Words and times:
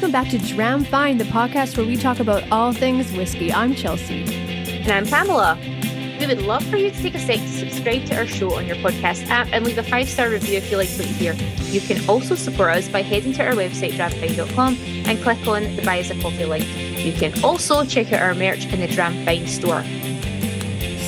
welcome 0.00 0.12
back 0.12 0.30
to 0.30 0.38
Dram 0.38 0.82
Fine, 0.82 1.18
the 1.18 1.24
podcast 1.24 1.76
where 1.76 1.84
we 1.84 1.94
talk 1.94 2.20
about 2.20 2.42
all 2.50 2.72
things 2.72 3.12
whiskey. 3.12 3.52
I'm 3.52 3.74
Chelsey. 3.74 4.22
And 4.24 4.90
I'm 4.90 5.04
Pamela. 5.04 5.58
We 6.18 6.26
would 6.26 6.40
love 6.40 6.64
for 6.64 6.78
you 6.78 6.90
to 6.90 7.02
take 7.02 7.14
a 7.14 7.18
sec 7.18 7.36
to 7.36 7.46
subscribe 7.46 8.06
to 8.06 8.16
our 8.16 8.26
show 8.26 8.54
on 8.54 8.66
your 8.66 8.76
podcast 8.76 9.28
app 9.28 9.48
and 9.52 9.62
leave 9.62 9.76
a 9.76 9.82
five 9.82 10.08
star 10.08 10.30
review 10.30 10.56
if 10.56 10.70
you 10.70 10.78
like 10.78 10.88
what 10.88 11.06
you 11.06 11.12
hear. 11.12 11.34
You 11.64 11.82
can 11.82 12.02
also 12.08 12.34
support 12.34 12.70
us 12.70 12.88
by 12.88 13.02
heading 13.02 13.34
to 13.34 13.44
our 13.44 13.52
website, 13.52 13.92
dramfine.com, 13.92 14.78
and 15.04 15.20
click 15.20 15.46
on 15.46 15.64
the 15.76 15.82
Buy 15.82 16.00
Us 16.00 16.08
a 16.08 16.18
Coffee 16.18 16.46
link. 16.46 16.66
You 17.04 17.12
can 17.12 17.44
also 17.44 17.84
check 17.84 18.10
out 18.10 18.22
our 18.22 18.34
merch 18.34 18.64
in 18.72 18.80
the 18.80 18.88
Dram 18.88 19.22
Fine 19.26 19.48
store. 19.48 19.84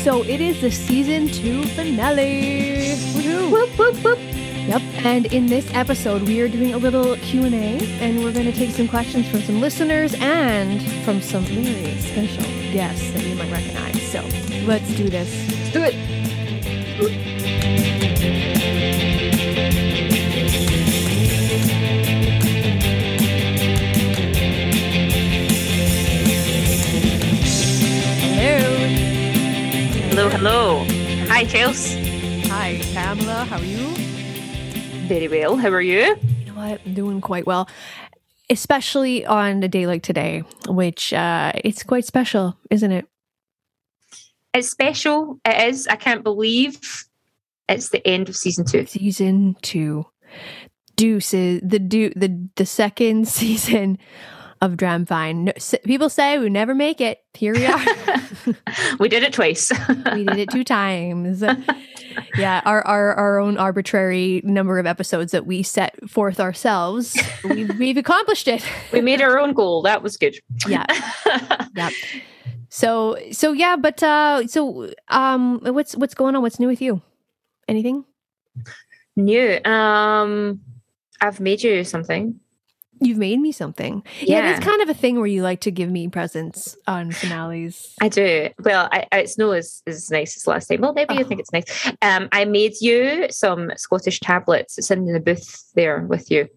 So 0.05 0.23
it 0.23 0.43
is 0.43 0.61
the 0.61 0.71
season 0.71 1.29
two 1.29 1.65
finale. 1.69 2.93
Woohoo! 3.15 3.51
Whoop, 3.51 3.71
whoop, 3.79 4.05
whoop. 4.05 4.32
Yep. 5.03 5.11
And 5.15 5.27
in 5.33 5.47
this 5.47 5.69
episode, 5.75 6.23
we 6.23 6.41
are 6.41 6.49
doing 6.49 6.75
a 6.75 6.79
little 6.79 7.17
Q 7.17 7.45
and 7.45 7.55
A, 7.55 7.85
and 8.01 8.23
we're 8.23 8.33
going 8.33 8.47
to 8.47 8.53
take 8.53 8.71
some 8.71 8.87
questions 8.87 9.29
from 9.29 9.41
some 9.41 9.61
listeners 9.61 10.15
and 10.21 10.81
from 11.05 11.21
some 11.21 11.43
very 11.45 11.99
special 11.99 12.45
guests 12.73 13.11
that 13.11 13.25
you 13.25 13.35
might 13.35 13.51
recognize. 13.51 14.01
So 14.11 14.21
let's 14.65 14.89
do 14.95 15.09
this. 15.09 15.29
Let's 15.51 15.73
do 15.73 15.83
it. 15.83 15.95
Hello. 28.39 28.69
Hello, 30.11 30.29
hello. 30.29 30.85
Hi, 31.29 31.45
Chelsey. 31.45 32.43
Hi, 32.49 32.81
Pamela. 32.95 33.45
How 33.47 33.59
are 33.59 33.65
you? 33.65 34.12
Very 35.09 35.29
well. 35.29 35.57
How 35.57 35.69
are 35.69 35.81
you? 35.81 36.17
You 36.39 36.47
know 36.47 36.55
what? 36.55 36.81
I'm 36.87 36.95
doing 36.95 37.21
quite 37.21 37.45
well, 37.47 37.69
especially 38.49 39.27
on 39.27 39.63
a 39.63 39.69
day 39.69 39.87
like 39.87 40.03
today, 40.03 40.43
which 40.69 41.13
uh, 41.13 41.53
it's 41.65 41.83
quite 41.83 42.05
special, 42.05 42.57
isn't 42.71 42.93
it? 42.93 43.07
It's 44.55 44.71
special. 44.71 45.39
It 45.45 45.69
is. 45.69 45.89
I 45.89 45.97
can't 45.97 46.23
believe 46.23 46.79
it's 47.69 47.89
the 47.91 48.07
end 48.07 48.29
of 48.29 48.37
season 48.37 48.65
two. 48.65 48.87
Season 48.87 49.57
two, 49.63 50.07
Deuces, 50.97 51.61
the 51.65 51.79
do 51.79 52.11
the 52.15 52.49
the 52.57 52.67
second 52.67 53.29
season 53.39 53.99
of 54.63 54.73
Dramfine. 54.79 55.37
No, 55.45 55.53
s- 55.57 55.75
people 55.85 56.09
say 56.09 56.39
we 56.39 56.49
never 56.49 56.75
make 56.75 57.01
it. 57.01 57.19
Here 57.35 57.53
we 57.53 57.67
are. 57.67 57.85
we 58.99 59.09
did 59.09 59.23
it 59.23 59.33
twice. 59.35 59.71
we 60.15 60.25
did 60.25 60.39
it 60.39 60.51
two 60.51 60.65
times. 60.65 61.43
yeah, 62.39 62.63
our, 62.65 62.87
our 62.87 63.15
our 63.15 63.39
own 63.39 63.59
arbitrary 63.59 64.41
number 64.45 64.79
of 64.79 64.87
episodes 64.87 65.33
that 65.33 65.47
we 65.47 65.63
set 65.63 66.09
forth 66.09 66.39
ourselves. 66.41 67.21
We've, 67.45 67.77
we've 67.79 67.97
accomplished 67.97 68.49
it. 68.49 68.65
we 68.93 69.01
made 69.01 69.21
our 69.21 69.39
own 69.39 69.53
goal. 69.53 69.83
That 69.83 70.03
was 70.03 70.17
good. 70.17 70.37
Yeah. 70.67 70.87
Yeah. 71.75 71.91
So 72.69 73.19
so 73.33 73.53
yeah, 73.53 73.77
but 73.77 74.03
uh 74.03 74.47
so 74.47 74.91
um 75.09 75.59
what's 75.63 75.97
what's 75.97 76.15
going 76.15 76.37
on? 76.37 76.43
What's 76.43 76.59
new 76.61 76.69
with 76.69 76.81
you? 76.81 77.03
Anything? 77.69 78.05
New. 79.17 79.61
Um, 79.65 80.61
I've 81.21 81.39
made 81.41 81.63
you 81.63 81.85
something. 81.85 82.41
You've 83.05 83.19
made 83.19 83.41
me 83.41 83.51
something. 83.53 84.03
Yeah, 84.21 84.39
Yeah. 84.45 84.51
it's 84.57 84.65
kind 84.65 84.81
of 84.83 84.89
a 84.89 84.95
thing 84.95 85.17
where 85.17 85.27
you 85.27 85.43
like 85.43 85.61
to 85.63 85.71
give 85.71 85.91
me 85.91 86.09
presents 86.09 86.77
on 86.87 87.11
finales. 87.11 87.95
I 88.01 88.09
do. 88.09 88.49
Well, 88.65 88.89
I, 88.93 89.07
I, 89.11 89.19
it's 89.21 89.37
no 89.37 89.51
as, 89.53 89.83
as 89.87 90.11
nice 90.11 90.37
as 90.37 90.47
last 90.47 90.67
time. 90.69 90.81
Well, 90.81 90.93
maybe 90.93 91.15
you 91.15 91.21
Oh. 91.25 91.29
think 91.29 91.41
it's 91.41 91.53
nice. 91.53 91.93
Um, 92.03 92.29
I 92.33 92.45
made 92.45 92.75
you 92.81 93.27
some 93.31 93.71
Scottish 93.77 94.21
tablets. 94.21 94.79
It's 94.79 94.91
in 94.91 95.05
the 95.07 95.21
booth 95.21 95.71
there 95.75 96.01
with 96.03 96.31
you. 96.31 96.49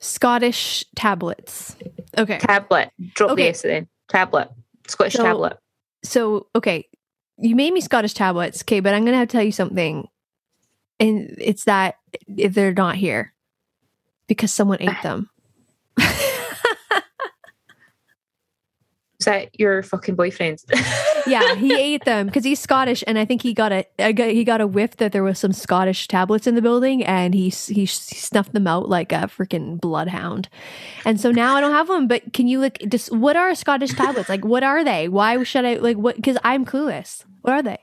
Scottish 0.00 0.84
tablets. 0.94 1.76
Okay. 2.16 2.38
Tablet. 2.38 2.90
Drop 3.14 3.30
Okay. 3.32 3.44
the 3.44 3.48
S 3.48 3.62
then. 3.62 3.88
Tablet. 4.08 4.48
Scottish 4.86 5.14
So- 5.14 5.22
tablet. 5.22 5.58
So, 6.04 6.46
okay. 6.54 6.86
You 7.38 7.54
made 7.56 7.72
me 7.72 7.80
Scottish 7.80 8.14
tablets, 8.14 8.62
okay, 8.62 8.80
but 8.80 8.94
I'm 8.94 9.02
going 9.04 9.12
to 9.12 9.18
have 9.18 9.28
to 9.28 9.32
tell 9.32 9.44
you 9.44 9.52
something. 9.52 10.06
And 11.00 11.34
it's 11.38 11.64
that 11.64 11.94
if 12.36 12.52
they're 12.54 12.72
not 12.74 12.96
here 12.96 13.32
because 14.26 14.52
someone 14.52 14.78
ate 14.82 14.90
them. 15.02 15.30
Is 19.18 19.24
that 19.24 19.58
your 19.58 19.82
fucking 19.82 20.14
boyfriend? 20.14 20.62
yeah, 21.26 21.56
he 21.56 21.76
ate 21.76 22.04
them 22.04 22.26
because 22.26 22.44
he's 22.44 22.60
Scottish, 22.60 23.02
and 23.04 23.18
I 23.18 23.24
think 23.24 23.42
he 23.42 23.52
got 23.52 23.72
a 23.72 23.84
he 23.98 24.44
got 24.44 24.60
a 24.60 24.66
whiff 24.66 24.96
that 24.98 25.10
there 25.10 25.24
was 25.24 25.40
some 25.40 25.52
Scottish 25.52 26.06
tablets 26.06 26.46
in 26.46 26.54
the 26.54 26.62
building, 26.62 27.04
and 27.04 27.34
he 27.34 27.48
he 27.48 27.80
he 27.80 27.86
snuffed 27.86 28.52
them 28.52 28.68
out 28.68 28.88
like 28.88 29.10
a 29.10 29.26
freaking 29.26 29.80
bloodhound. 29.80 30.48
And 31.04 31.20
so 31.20 31.32
now 31.32 31.56
I 31.56 31.60
don't 31.60 31.72
have 31.72 31.88
them. 31.88 32.06
But 32.06 32.32
can 32.32 32.46
you 32.46 32.60
look? 32.60 32.78
Just 32.88 33.10
what 33.10 33.36
are 33.36 33.52
Scottish 33.56 33.94
tablets? 33.94 34.28
Like, 34.28 34.44
what 34.44 34.62
are 34.62 34.84
they? 34.84 35.08
Why 35.08 35.42
should 35.42 35.64
I 35.64 35.74
like 35.74 35.96
what? 35.96 36.14
Because 36.14 36.38
I'm 36.44 36.64
clueless. 36.64 37.24
What 37.42 37.54
are 37.54 37.62
they? 37.62 37.78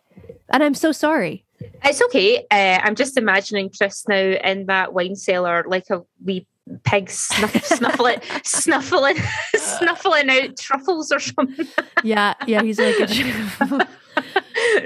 And 0.50 0.64
I'm 0.64 0.74
so 0.74 0.94
sorry. 0.94 1.44
It's 1.84 2.02
okay. 2.04 2.46
Uh, 2.50 2.80
I'm 2.82 2.96
just 2.96 3.18
imagining 3.18 3.72
Chris 3.76 4.08
now 4.08 4.16
in 4.16 4.68
that 4.68 4.94
wine 4.94 5.16
cellar 5.16 5.66
like 5.68 5.90
a 5.90 6.02
wee 6.24 6.48
pig 6.84 7.10
snuff, 7.10 7.64
snuffling, 7.66 8.20
snuffling, 8.44 9.18
snuffling 9.56 10.30
out 10.30 10.58
truffles 10.58 11.12
or 11.12 11.20
something. 11.20 11.68
Yeah, 12.04 12.34
yeah. 12.48 12.62
He's 12.62 12.80
like, 12.80 12.96
a, 13.00 13.88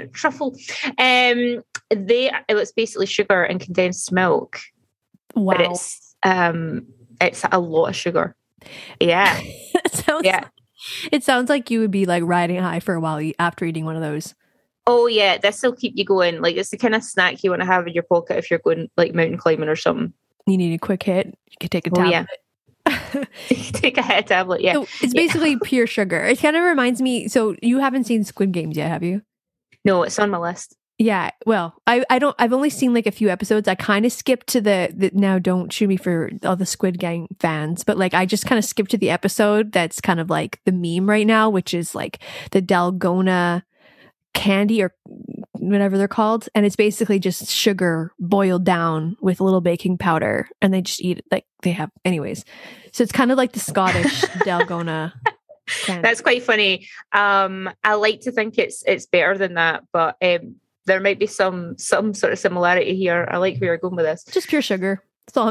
Truffle. 0.12 0.56
Um, 0.98 1.62
they 1.90 2.30
it 2.48 2.54
was 2.54 2.72
basically 2.72 3.06
sugar 3.06 3.42
and 3.42 3.60
condensed 3.60 4.12
milk, 4.12 4.60
wow. 5.34 5.54
but 5.56 5.60
it's 5.60 6.16
um, 6.22 6.86
it's 7.20 7.44
a 7.50 7.58
lot 7.58 7.86
of 7.86 7.96
sugar. 7.96 8.36
Yeah, 8.98 9.38
it 9.40 9.92
sounds. 9.92 10.24
yeah. 10.24 10.48
It 11.12 11.22
sounds 11.22 11.50
like 11.50 11.70
you 11.70 11.80
would 11.80 11.90
be 11.90 12.06
like 12.06 12.22
riding 12.24 12.58
high 12.58 12.80
for 12.80 12.94
a 12.94 13.00
while 13.00 13.30
after 13.38 13.66
eating 13.66 13.84
one 13.84 13.96
of 13.96 14.02
those. 14.02 14.34
Oh 14.86 15.06
yeah, 15.06 15.36
this 15.36 15.62
will 15.62 15.76
keep 15.76 15.92
you 15.96 16.04
going. 16.04 16.40
Like 16.40 16.56
it's 16.56 16.70
the 16.70 16.78
kind 16.78 16.94
of 16.94 17.04
snack 17.04 17.44
you 17.44 17.50
want 17.50 17.60
to 17.60 17.66
have 17.66 17.86
in 17.86 17.92
your 17.92 18.02
pocket 18.02 18.38
if 18.38 18.50
you're 18.50 18.60
going 18.60 18.90
like 18.96 19.14
mountain 19.14 19.36
climbing 19.36 19.68
or 19.68 19.76
something. 19.76 20.14
You 20.46 20.56
need 20.56 20.74
a 20.74 20.78
quick 20.78 21.02
hit. 21.02 21.26
You 21.26 21.56
could 21.60 21.70
take 21.70 21.86
a 21.86 21.90
tablet. 21.90 22.06
Oh, 22.06 22.10
yeah. 22.10 22.26
Take 23.48 23.98
a 23.98 24.02
head 24.02 24.26
tablet. 24.26 24.62
Yeah. 24.62 24.72
So 24.72 24.82
it's 25.02 25.14
Yeah. 25.14 25.20
basically 25.22 25.56
pure 25.58 25.86
sugar. 25.86 26.22
It 26.24 26.40
kind 26.40 26.56
of 26.56 26.62
reminds 26.62 27.00
me. 27.00 27.28
So 27.28 27.54
you 27.62 27.78
haven't 27.78 28.04
seen 28.04 28.24
Squid 28.24 28.52
Games 28.52 28.76
yet, 28.76 28.88
have 28.90 29.02
you? 29.02 29.22
No, 29.84 30.02
it's 30.02 30.18
on 30.18 30.30
my 30.30 30.38
list. 30.38 30.76
Yeah. 30.98 31.30
Well, 31.46 31.74
I 31.86 32.04
I 32.10 32.18
don't. 32.18 32.34
I've 32.38 32.52
only 32.52 32.68
seen 32.70 32.92
like 32.92 33.06
a 33.06 33.10
few 33.12 33.28
episodes. 33.28 33.68
I 33.68 33.74
kind 33.74 34.04
of 34.04 34.12
skipped 34.12 34.46
to 34.48 34.60
the, 34.60 34.92
the 34.94 35.10
now. 35.14 35.38
Don't 35.38 35.72
shoot 35.72 35.88
me 35.88 35.96
for 35.96 36.30
all 36.44 36.56
the 36.56 36.66
Squid 36.66 36.98
Game 36.98 37.26
fans, 37.38 37.84
but 37.84 37.96
like 37.96 38.12
I 38.12 38.26
just 38.26 38.44
kind 38.46 38.58
of 38.58 38.64
skipped 38.64 38.90
to 38.90 38.98
the 38.98 39.10
episode 39.10 39.72
that's 39.72 40.00
kind 40.00 40.20
of 40.20 40.28
like 40.28 40.60
the 40.64 40.72
meme 40.72 41.08
right 41.08 41.26
now, 41.26 41.48
which 41.48 41.72
is 41.72 41.94
like 41.94 42.18
the 42.50 42.60
Dalgona 42.60 43.62
candy 44.34 44.82
or 44.82 44.94
whatever 45.52 45.98
they're 45.98 46.08
called, 46.08 46.48
and 46.54 46.64
it's 46.64 46.76
basically 46.76 47.18
just 47.18 47.50
sugar 47.50 48.12
boiled 48.18 48.64
down 48.64 49.16
with 49.20 49.40
a 49.40 49.44
little 49.44 49.60
baking 49.60 49.98
powder, 49.98 50.48
and 50.60 50.72
they 50.72 50.82
just 50.82 51.00
eat 51.02 51.18
it 51.18 51.24
like 51.30 51.44
they 51.62 51.72
have. 51.72 51.90
Anyways, 52.04 52.44
so 52.92 53.02
it's 53.02 53.12
kind 53.12 53.30
of 53.30 53.38
like 53.38 53.52
the 53.52 53.60
Scottish 53.60 54.20
Dalgona. 54.44 55.12
Candy. 55.84 56.02
That's 56.02 56.20
quite 56.20 56.42
funny. 56.42 56.88
Um, 57.12 57.70
I 57.84 57.94
like 57.94 58.22
to 58.22 58.32
think 58.32 58.58
it's 58.58 58.82
it's 58.86 59.06
better 59.06 59.38
than 59.38 59.54
that, 59.54 59.84
but 59.92 60.16
um, 60.22 60.56
there 60.86 61.00
might 61.00 61.18
be 61.18 61.26
some 61.26 61.78
some 61.78 62.14
sort 62.14 62.32
of 62.32 62.38
similarity 62.38 62.96
here. 62.96 63.28
I 63.30 63.36
like 63.36 63.58
where 63.58 63.70
you're 63.70 63.78
going 63.78 63.96
with 63.96 64.04
this. 64.04 64.24
just 64.24 64.48
pure 64.48 64.62
sugar. 64.62 65.04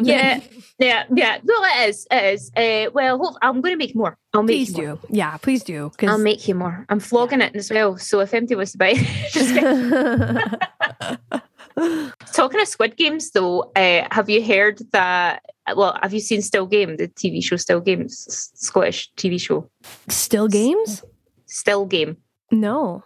Yeah, 0.04 0.40
yeah, 0.78 1.04
yeah. 1.14 1.38
No, 1.44 1.54
it 1.64 1.90
is. 1.90 2.08
It 2.12 2.24
is. 2.34 2.52
Uh, 2.56 2.90
well, 2.94 3.18
hold, 3.18 3.38
I'm 3.42 3.62
going 3.62 3.74
to 3.74 3.78
make 3.78 3.96
more. 3.96 4.18
I'll 4.34 4.44
make 4.44 4.68
Please 4.68 4.78
you 4.78 4.88
more. 4.88 4.96
do. 4.96 5.00
Yeah, 5.10 5.38
please 5.38 5.64
do. 5.64 5.92
I'll 6.04 6.18
make 6.18 6.48
you 6.48 6.56
more. 6.56 6.86
I'm 6.90 7.00
flogging 7.00 7.42
it 7.42 7.56
as 7.56 7.72
well. 7.72 7.98
So 7.98 8.20
if 8.20 8.34
anybody 8.34 8.56
was 8.56 8.74
to 8.74 8.78
buy, 8.78 8.94
just 9.32 9.56
talking 12.34 12.62
of 12.62 12.68
Squid 12.68 12.98
Games, 12.98 13.32
though, 13.32 13.72
uh, 13.76 14.08
have 14.12 14.30
you 14.30 14.44
heard 14.44 14.80
that? 14.92 15.44
Well, 15.76 15.98
have 16.02 16.14
you 16.14 16.20
seen 16.20 16.42
Still 16.42 16.66
Game, 16.66 16.98
the 16.98 17.08
TV 17.08 17.44
show 17.44 17.56
Still 17.58 17.82
Games, 17.82 18.52
Scottish 18.56 19.12
TV 19.18 19.40
show 19.40 19.70
Still 20.08 20.48
games? 20.48 21.04
Still 21.46 21.86
Game? 21.86 22.18
No. 22.52 23.04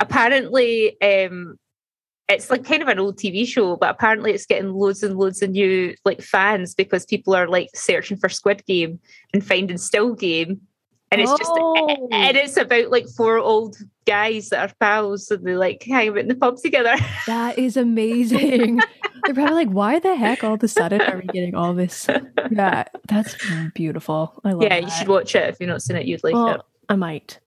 apparently 0.00 0.98
um 1.02 1.58
it's 2.28 2.50
like 2.50 2.64
kind 2.64 2.82
of 2.82 2.88
an 2.88 2.98
old 2.98 3.16
TV 3.18 3.46
show, 3.46 3.76
but 3.76 3.90
apparently 3.90 4.32
it's 4.32 4.46
getting 4.46 4.72
loads 4.72 5.02
and 5.02 5.16
loads 5.16 5.42
of 5.42 5.50
new 5.50 5.94
like 6.04 6.20
fans 6.20 6.74
because 6.74 7.06
people 7.06 7.34
are 7.36 7.46
like 7.48 7.68
searching 7.74 8.16
for 8.16 8.28
Squid 8.28 8.64
Game 8.66 8.98
and 9.32 9.46
finding 9.46 9.78
Still 9.78 10.14
Game. 10.14 10.60
And 11.12 11.20
it's 11.20 11.30
just 11.30 11.50
Oh. 11.54 12.08
and 12.10 12.36
it's 12.36 12.56
about 12.56 12.90
like 12.90 13.06
four 13.16 13.38
old 13.38 13.76
guys 14.06 14.48
that 14.48 14.68
are 14.70 14.74
pals 14.80 15.30
and 15.30 15.44
they 15.46 15.54
like 15.54 15.84
hang 15.84 16.08
out 16.08 16.18
in 16.18 16.26
the 16.26 16.34
pub 16.34 16.56
together. 16.56 16.96
That 17.28 17.58
is 17.58 17.76
amazing. 17.76 18.80
They're 19.24 19.34
probably 19.34 19.54
like, 19.54 19.70
why 19.70 19.98
the 20.00 20.16
heck 20.16 20.42
all 20.44 20.54
of 20.54 20.62
a 20.64 20.68
sudden 20.68 21.00
are 21.00 21.18
we 21.18 21.26
getting 21.28 21.54
all 21.54 21.74
this? 21.74 22.08
Yeah, 22.50 22.84
that's 23.08 23.36
beautiful. 23.74 24.40
I 24.44 24.52
love 24.52 24.62
it. 24.62 24.64
yeah, 24.64 24.80
that. 24.80 24.82
you 24.84 24.90
should 24.90 25.08
watch 25.08 25.34
it 25.36 25.48
if 25.48 25.56
you've 25.60 25.68
not 25.68 25.82
seen 25.82 25.96
it. 25.96 26.06
You'd 26.06 26.22
like 26.24 26.34
Well, 26.34 26.54
it. 26.56 26.60
I 26.88 26.96
might. 26.96 27.38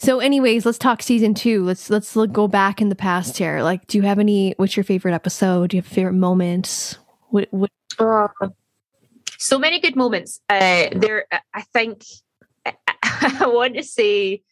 So, 0.00 0.20
anyways, 0.20 0.64
let's 0.64 0.78
talk 0.78 1.02
season 1.02 1.34
two. 1.34 1.64
Let's 1.64 1.90
let's 1.90 2.14
look, 2.14 2.32
go 2.32 2.46
back 2.46 2.80
in 2.80 2.88
the 2.88 2.94
past 2.94 3.36
here. 3.36 3.62
Like, 3.62 3.86
do 3.88 3.98
you 3.98 4.02
have 4.02 4.18
any? 4.18 4.54
What's 4.56 4.76
your 4.76 4.84
favorite 4.84 5.14
episode? 5.14 5.70
Do 5.70 5.76
you 5.76 5.82
have 5.82 5.90
favorite 5.90 6.12
moments? 6.12 6.98
What? 7.30 7.48
what 7.50 7.70
Oh, 7.98 8.28
So 9.38 9.58
many 9.58 9.80
good 9.80 9.96
moments. 9.96 10.40
Uh, 10.48 10.88
there, 10.92 11.26
I 11.52 11.62
think. 11.72 12.04
I 13.02 13.46
want 13.46 13.74
to 13.74 13.82
say 13.82 14.42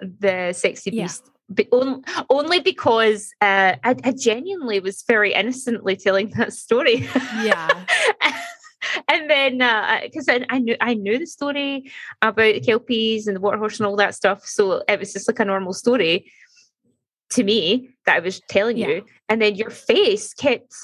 the 0.00 0.52
sexy 0.52 0.90
beast. 0.90 1.22
Yeah. 1.24 1.28
But 1.48 1.68
on, 1.70 2.02
only 2.30 2.60
because 2.60 3.30
uh, 3.40 3.76
I, 3.84 3.96
I 4.04 4.12
genuinely 4.12 4.80
was 4.80 5.04
very 5.06 5.34
innocently 5.34 5.96
telling 5.96 6.30
that 6.30 6.52
story. 6.52 7.08
Yeah. 7.42 7.84
And 9.12 9.30
then 9.30 10.02
because 10.02 10.28
uh, 10.28 10.32
I, 10.32 10.56
I, 10.56 10.58
knew 10.58 10.76
I 10.80 10.94
knew 10.94 11.18
the 11.18 11.26
story 11.26 11.90
about 12.20 12.54
the 12.54 12.60
kelpies 12.60 13.26
and 13.26 13.36
the 13.36 13.40
water 13.40 13.58
horse 13.58 13.78
and 13.78 13.86
all 13.86 13.96
that 13.96 14.14
stuff, 14.14 14.46
so 14.46 14.82
it 14.88 14.98
was 14.98 15.12
just 15.12 15.28
like 15.28 15.40
a 15.40 15.44
normal 15.44 15.72
story 15.72 16.32
to 17.30 17.44
me 17.44 17.90
that 18.06 18.16
I 18.16 18.20
was 18.20 18.40
telling 18.48 18.78
yeah. 18.78 18.88
you, 18.88 19.06
and 19.28 19.40
then 19.40 19.54
your 19.54 19.70
face 19.70 20.34
kept 20.34 20.74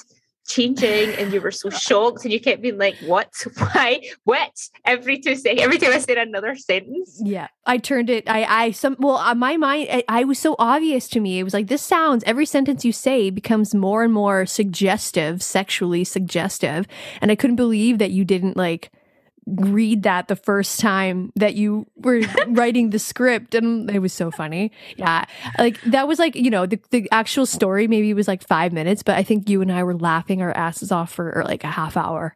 changing 0.49 1.13
and 1.15 1.31
you 1.31 1.39
were 1.39 1.51
so 1.51 1.69
shocked 1.69 2.23
and 2.23 2.33
you 2.33 2.39
kept 2.39 2.61
being 2.61 2.77
like 2.77 2.95
what? 3.05 3.31
Why? 3.57 4.01
What? 4.23 4.51
Every 4.83 5.19
two 5.19 5.35
seconds 5.35 5.61
every 5.61 5.77
time 5.77 5.93
i 5.93 5.99
said 5.99 6.17
another 6.17 6.55
sentence. 6.55 7.21
Yeah 7.23 7.47
i 7.65 7.77
turned 7.77 8.09
it 8.09 8.27
i 8.27 8.43
i 8.43 8.71
some 8.71 8.95
well 8.99 9.17
uh, 9.17 9.35
my 9.35 9.55
mind 9.55 9.87
I, 9.91 10.03
I, 10.09 10.23
was 10.23 10.39
so 10.39 10.55
obvious 10.57 11.07
to 11.09 11.19
me. 11.19 11.39
It 11.39 11.43
was 11.43 11.53
like 11.53 11.67
this 11.67 11.81
sounds 11.81 12.23
every 12.25 12.45
sentence 12.45 12.83
you 12.83 12.91
say 12.91 13.29
becomes 13.29 13.75
more 13.75 14.03
and 14.03 14.11
more 14.11 14.45
suggestive 14.45 15.43
sexually 15.43 16.03
suggestive. 16.03 16.87
And 17.21 17.31
i 17.31 17.35
couldn't 17.35 17.55
believe 17.55 17.99
that 17.99 18.11
you 18.11 18.25
didn't 18.25 18.57
like 18.57 18.91
read 19.57 20.03
that 20.03 20.27
the 20.27 20.35
first 20.35 20.79
time 20.79 21.31
that 21.35 21.55
you 21.55 21.87
were 21.97 22.21
writing 22.49 22.89
the 22.89 22.99
script 22.99 23.55
and 23.55 23.89
it 23.89 23.99
was 23.99 24.13
so 24.13 24.31
funny. 24.31 24.71
Yeah. 24.97 25.25
Like 25.57 25.81
that 25.81 26.07
was 26.07 26.19
like 26.19 26.35
you 26.35 26.49
know 26.49 26.65
the, 26.65 26.79
the 26.91 27.09
actual 27.11 27.45
story 27.45 27.87
maybe 27.87 28.13
was 28.13 28.27
like 28.27 28.45
five 28.45 28.73
minutes 28.73 29.03
but 29.03 29.15
i 29.15 29.23
think 29.23 29.49
you 29.49 29.61
and 29.61 29.71
i 29.71 29.83
were 29.83 29.95
laughing 29.95 30.41
our 30.41 30.51
asses 30.51 30.91
off 30.91 31.11
for 31.11 31.43
like 31.45 31.63
a 31.63 31.67
half 31.67 31.97
hour. 31.97 32.35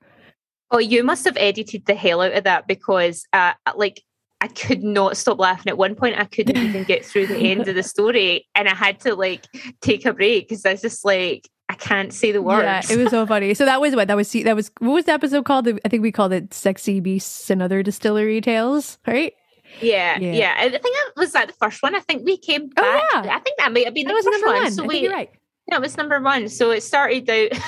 Oh 0.72 0.80
you 0.80 1.04
must 1.04 1.26
have 1.26 1.38
edited 1.38 1.86
the 1.86 1.96
hell 1.96 2.22
out 2.22 2.34
of 2.34 2.44
that 2.46 2.68
because 2.68 3.26
uh 3.34 3.54
like 3.76 4.02
I 4.42 4.48
could 4.48 4.84
not 4.84 5.16
stop 5.16 5.40
laughing. 5.40 5.70
At 5.70 5.78
one 5.78 5.96
point, 5.96 6.20
I 6.20 6.26
couldn't 6.26 6.58
even 6.58 6.84
get 6.84 7.06
through 7.06 7.28
the 7.28 7.38
end 7.38 7.70
of 7.70 7.76
the 7.76 7.84
story, 7.96 8.46
and 8.56 8.68
I 8.68 8.76
had 8.76 9.00
to 9.02 9.16
like 9.16 9.46
take 9.80 10.06
a 10.06 10.12
break 10.12 10.50
because 10.50 10.66
I 10.66 10.74
was 10.74 10.82
just 10.82 11.06
like, 11.06 11.48
I 11.74 11.76
can't 11.76 12.14
say 12.14 12.32
the 12.32 12.42
words. 12.42 12.64
Yeah, 12.64 12.96
it 12.96 13.02
was 13.02 13.10
so 13.10 13.26
funny. 13.26 13.56
So 13.56 13.66
that 13.66 13.82
was 13.82 13.96
what 13.96 14.08
that 14.08 14.16
was. 14.16 14.32
That 14.32 14.56
was 14.56 14.72
what 14.78 14.92
was 14.92 15.06
the 15.06 15.14
episode 15.14 15.44
called? 15.44 15.68
I 15.68 15.90
think 15.90 16.04
we 16.04 16.12
called 16.12 16.32
it 16.32 16.54
"Sexy 16.54 17.00
Beasts 17.00 17.50
and 17.50 17.64
Other 17.64 17.82
Distillery 17.82 18.42
Tales," 18.42 19.00
right? 19.08 19.34
Yeah, 19.82 20.20
yeah. 20.20 20.34
yeah. 20.34 20.54
I 20.56 20.70
think 20.70 20.84
it 20.86 21.14
was 21.18 21.34
like 21.34 21.48
the 21.48 21.54
first 21.54 21.82
one. 21.82 21.96
I 21.96 22.00
think 22.00 22.26
we 22.26 22.38
came 22.38 22.70
oh, 22.78 22.82
back. 22.82 23.04
Oh, 23.14 23.22
yeah. 23.26 23.36
I 23.36 23.40
think 23.40 23.58
that 23.58 23.74
might 23.74 23.86
have 23.86 23.96
been 23.96 24.06
that 24.06 24.14
the 24.24 24.32
first 24.32 24.46
one. 24.46 24.62
one. 24.62 24.72
So 24.72 24.86
we, 24.86 25.08
right. 25.08 25.32
Yeah, 25.68 25.78
it 25.78 25.82
was 25.82 25.98
number 25.98 26.22
one. 26.22 26.48
So 26.48 26.70
it 26.70 26.84
started 26.84 27.28
out. 27.28 27.60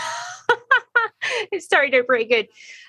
it 1.52 1.64
started 1.64 1.96
out 1.96 2.06
pretty 2.06 2.26
good. 2.26 2.48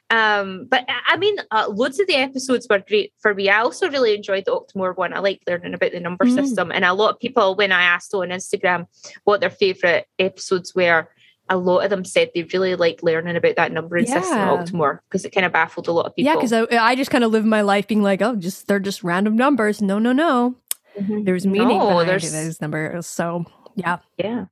Um, 0.08 0.67
but 0.70 0.85
I 1.08 1.17
mean, 1.17 1.37
uh, 1.50 1.67
loads 1.69 1.99
of 1.99 2.06
the 2.06 2.14
episodes 2.14 2.67
were 2.70 2.79
great 2.79 3.12
for 3.19 3.35
me. 3.35 3.49
I 3.49 3.61
also 3.61 3.91
really 3.91 4.14
enjoyed 4.14 4.44
the 4.44 4.53
Octomore 4.53 4.97
one. 4.97 5.12
I 5.12 5.19
like 5.19 5.43
learning 5.49 5.75
about 5.75 5.93
the 5.93 6.00
number 6.00 6.25
mm. 6.25 6.35
system. 6.35 6.70
And 6.70 6.85
a 6.85 6.94
lot 6.94 7.14
of 7.14 7.20
people, 7.20 7.56
when 7.56 7.73
I 7.73 7.82
asked 7.82 8.14
on 8.14 8.29
Instagram 8.29 8.87
what 9.25 9.41
their 9.41 9.50
favorite 9.50 10.06
episodes 10.19 10.75
were, 10.75 11.08
a 11.49 11.56
lot 11.56 11.81
of 11.81 11.91
them 11.91 12.05
said 12.05 12.31
they 12.35 12.43
really 12.44 12.75
like 12.75 13.03
learning 13.03 13.37
about 13.37 13.56
that 13.56 13.73
numbering 13.73 14.06
yeah. 14.06 14.20
system 14.20 14.38
Octomore 14.38 15.00
because 15.08 15.25
it 15.25 15.31
kind 15.31 15.47
of 15.47 15.53
baffled 15.53 15.88
a 15.88 15.93
lot 15.93 16.06
of 16.06 16.14
people. 16.14 16.32
Yeah, 16.32 16.37
because 16.37 16.53
I, 16.53 16.67
I, 16.76 16.94
just 16.97 17.11
kind 17.11 17.25
of 17.25 17.31
live 17.31 17.44
my 17.44 17.61
life 17.61 17.87
being 17.87 18.03
like, 18.03 18.23
oh, 18.23 18.37
just 18.37 18.67
they're 18.67 18.81
just 18.81 19.05
random 19.05 19.37
numbers. 19.37 19.81
No, 19.81 19.99
no, 19.99 20.12
no. 20.12 20.56
Mm-hmm. 20.99 21.25
There's 21.25 21.47
meaning 21.47 21.79
no, 21.79 21.88
behind 21.88 22.08
there's... 22.08 22.32
those 22.32 22.61
numbers. 22.61 23.06
So 23.06 23.44
yeah, 23.75 23.99
yeah. 24.17 24.47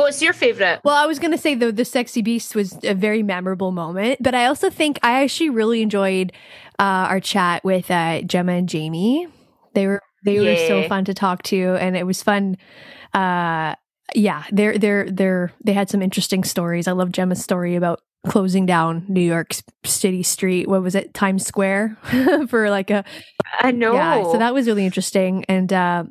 What's 0.00 0.22
your 0.22 0.32
favorite? 0.32 0.80
Well, 0.84 0.94
I 0.94 1.06
was 1.06 1.18
going 1.18 1.32
to 1.32 1.38
say 1.38 1.54
the 1.54 1.70
the 1.72 1.84
sexy 1.84 2.22
beast 2.22 2.54
was 2.54 2.78
a 2.82 2.94
very 2.94 3.22
memorable 3.22 3.70
moment, 3.70 4.22
but 4.22 4.34
I 4.34 4.46
also 4.46 4.70
think 4.70 4.98
I 5.02 5.22
actually 5.22 5.50
really 5.50 5.82
enjoyed 5.82 6.32
uh, 6.78 7.06
our 7.08 7.20
chat 7.20 7.64
with 7.64 7.90
uh, 7.90 8.22
Gemma 8.22 8.52
and 8.52 8.68
Jamie. 8.68 9.28
They 9.74 9.86
were 9.86 10.02
they 10.24 10.36
yeah. 10.36 10.50
were 10.50 10.56
so 10.82 10.88
fun 10.88 11.04
to 11.04 11.14
talk 11.14 11.42
to, 11.44 11.76
and 11.80 11.96
it 11.96 12.06
was 12.06 12.22
fun. 12.22 12.56
Uh, 13.14 13.74
yeah, 14.14 14.44
they're 14.50 14.78
they're 14.78 15.10
they're 15.10 15.52
they 15.64 15.72
had 15.72 15.90
some 15.90 16.02
interesting 16.02 16.44
stories. 16.44 16.88
I 16.88 16.92
love 16.92 17.12
Gemma's 17.12 17.42
story 17.42 17.76
about 17.76 18.00
closing 18.26 18.66
down 18.66 19.04
New 19.08 19.20
York 19.20 19.54
City 19.84 20.22
Street. 20.22 20.68
What 20.68 20.82
was 20.82 20.94
it, 20.94 21.14
Times 21.14 21.46
Square, 21.46 21.96
for 22.48 22.70
like 22.70 22.90
a. 22.90 23.04
I 23.60 23.70
know. 23.70 23.94
Yeah, 23.94 24.22
so 24.24 24.38
that 24.38 24.54
was 24.54 24.66
really 24.66 24.84
interesting, 24.84 25.44
and 25.48 25.72
uh, 25.72 26.04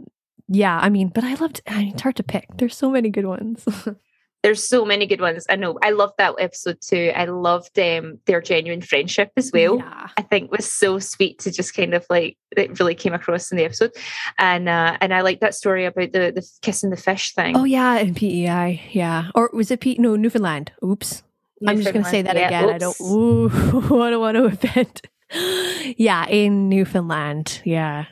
yeah, 0.50 0.80
I 0.80 0.90
mean, 0.90 1.10
but 1.10 1.24
I 1.24 1.36
loved. 1.36 1.62
I 1.68 1.78
mean, 1.80 1.94
it's 1.94 2.01
hard 2.01 2.16
to 2.16 2.24
pick. 2.24 2.48
There's 2.57 2.75
so 2.75 2.90
many 2.90 3.10
good 3.10 3.25
ones. 3.25 3.66
There's 4.42 4.66
so 4.66 4.86
many 4.86 5.06
good 5.06 5.19
ones. 5.22 5.46
I 5.50 5.57
know. 5.57 5.78
I 5.84 5.92
loved 5.92 6.13
that 6.18 6.34
episode 6.40 6.80
too. 6.81 7.12
I 7.13 7.25
loved 7.25 7.78
um, 7.78 8.19
their 8.25 8.42
genuine 8.42 8.81
friendship 8.81 9.31
as 9.36 9.51
well. 9.54 9.78
Yeah. 9.78 10.07
I 10.18 10.22
think 10.22 10.50
was 10.50 10.72
so 10.72 10.98
sweet 10.98 11.40
to 11.40 11.51
just 11.51 11.75
kind 11.75 11.94
of 11.94 12.06
like 12.10 12.38
it 12.57 12.80
really 12.80 12.96
came 12.96 13.13
across 13.13 13.51
in 13.51 13.57
the 13.57 13.66
episode, 13.66 13.92
and 14.40 14.68
uh, 14.68 14.98
and 15.01 15.13
I 15.13 15.22
like 15.22 15.42
that 15.42 15.54
story 15.56 15.86
about 15.86 16.13
the 16.13 16.31
the 16.34 16.50
kissing 16.62 16.90
the 16.90 16.98
fish 16.98 17.36
thing. 17.36 17.56
Oh 17.56 17.66
yeah, 17.66 18.00
in 18.00 18.16
PEI, 18.16 18.81
yeah, 18.92 19.30
or 19.36 19.52
was 19.54 19.69
it 19.69 19.81
P? 19.81 19.98
No, 20.00 20.16
Newfoundland. 20.16 20.72
Oops. 20.84 21.22
Newfoundland. 21.62 21.78
I'm 21.78 21.84
just 21.84 21.94
going 21.94 22.06
to 22.06 22.10
say 22.10 22.22
that 22.24 22.36
yeah, 22.36 22.48
again. 22.48 22.63
Oops. 22.63 22.74
I 22.74 22.78
don't. 22.78 23.02
Ooh, 23.02 23.50
I 24.04 24.10
don't 24.10 24.22
want 24.22 24.36
to 24.36 24.45
offend. 24.45 25.02
yeah, 25.98 26.25
in 26.28 26.69
Newfoundland. 26.69 27.62
Yeah, 27.66 28.06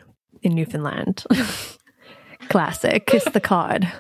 in 0.44 0.54
Newfoundland. 0.54 1.24
Classic. 2.50 3.06
Kiss 3.06 3.26
the 3.26 3.40
cod. 3.40 3.92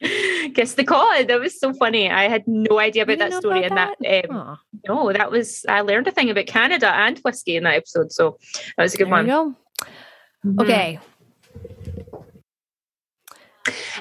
Kiss 0.54 0.74
the 0.74 0.84
cod. 0.84 1.28
That 1.28 1.40
was 1.40 1.58
so 1.58 1.72
funny. 1.72 2.10
I 2.10 2.28
had 2.28 2.46
no 2.46 2.78
idea 2.78 3.02
about 3.02 3.18
that 3.18 3.34
story. 3.34 3.64
About 3.64 3.96
and 3.98 4.04
that, 4.04 4.26
that 4.28 4.30
um, 4.30 4.58
no, 4.88 5.12
that 5.12 5.30
was 5.30 5.64
I 5.68 5.82
learned 5.82 6.08
a 6.08 6.10
thing 6.10 6.30
about 6.30 6.46
Canada 6.46 6.92
and 6.92 7.18
whiskey 7.18 7.56
in 7.56 7.64
that 7.64 7.74
episode. 7.74 8.12
So 8.12 8.38
that 8.76 8.82
was 8.82 8.94
a 8.94 8.98
good 8.98 9.06
there 9.06 9.12
one. 9.12 9.26
go. 9.26 9.54
Mm-hmm. 10.44 10.60
Okay. 10.60 10.98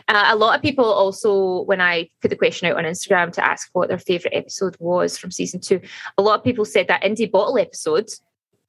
Uh, 0.08 0.30
a 0.30 0.36
lot 0.36 0.56
of 0.56 0.62
people 0.62 0.86
also, 0.86 1.64
when 1.64 1.82
I 1.82 2.10
put 2.22 2.30
the 2.30 2.36
question 2.36 2.70
out 2.70 2.78
on 2.78 2.86
Instagram 2.86 3.32
to 3.34 3.46
ask 3.46 3.70
what 3.74 3.90
their 3.90 4.00
favorite 4.00 4.34
episode 4.34 4.76
was 4.80 5.18
from 5.18 5.32
season 5.32 5.60
two, 5.60 5.82
a 6.18 6.22
lot 6.22 6.40
of 6.40 6.44
people 6.44 6.66
said 6.66 6.88
that 6.88 7.04
indie 7.04 7.30
bottle 7.30 7.60
episode 7.60 8.10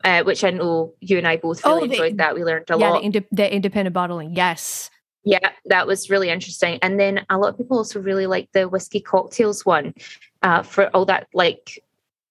uh, 0.04 0.22
which 0.22 0.44
I 0.44 0.50
know 0.50 0.94
you 1.00 1.18
and 1.18 1.26
I 1.26 1.36
both 1.36 1.64
really 1.64 1.76
oh, 1.76 1.86
the, 1.86 1.92
enjoyed 1.92 2.18
that. 2.18 2.34
We 2.34 2.44
learned 2.44 2.70
a 2.70 2.78
yeah, 2.78 2.90
lot. 2.90 3.00
The, 3.00 3.06
ind- 3.06 3.26
the 3.30 3.54
independent 3.54 3.94
bottling, 3.94 4.34
yes. 4.34 4.90
Yeah, 5.24 5.50
that 5.66 5.86
was 5.86 6.08
really 6.08 6.30
interesting. 6.30 6.78
And 6.82 6.98
then 6.98 7.24
a 7.28 7.38
lot 7.38 7.48
of 7.50 7.58
people 7.58 7.76
also 7.78 8.00
really 8.00 8.26
like 8.26 8.48
the 8.52 8.68
whiskey 8.68 9.00
cocktails 9.00 9.66
one 9.66 9.94
uh, 10.42 10.62
for 10.62 10.88
all 10.88 11.04
that 11.06 11.28
like 11.34 11.82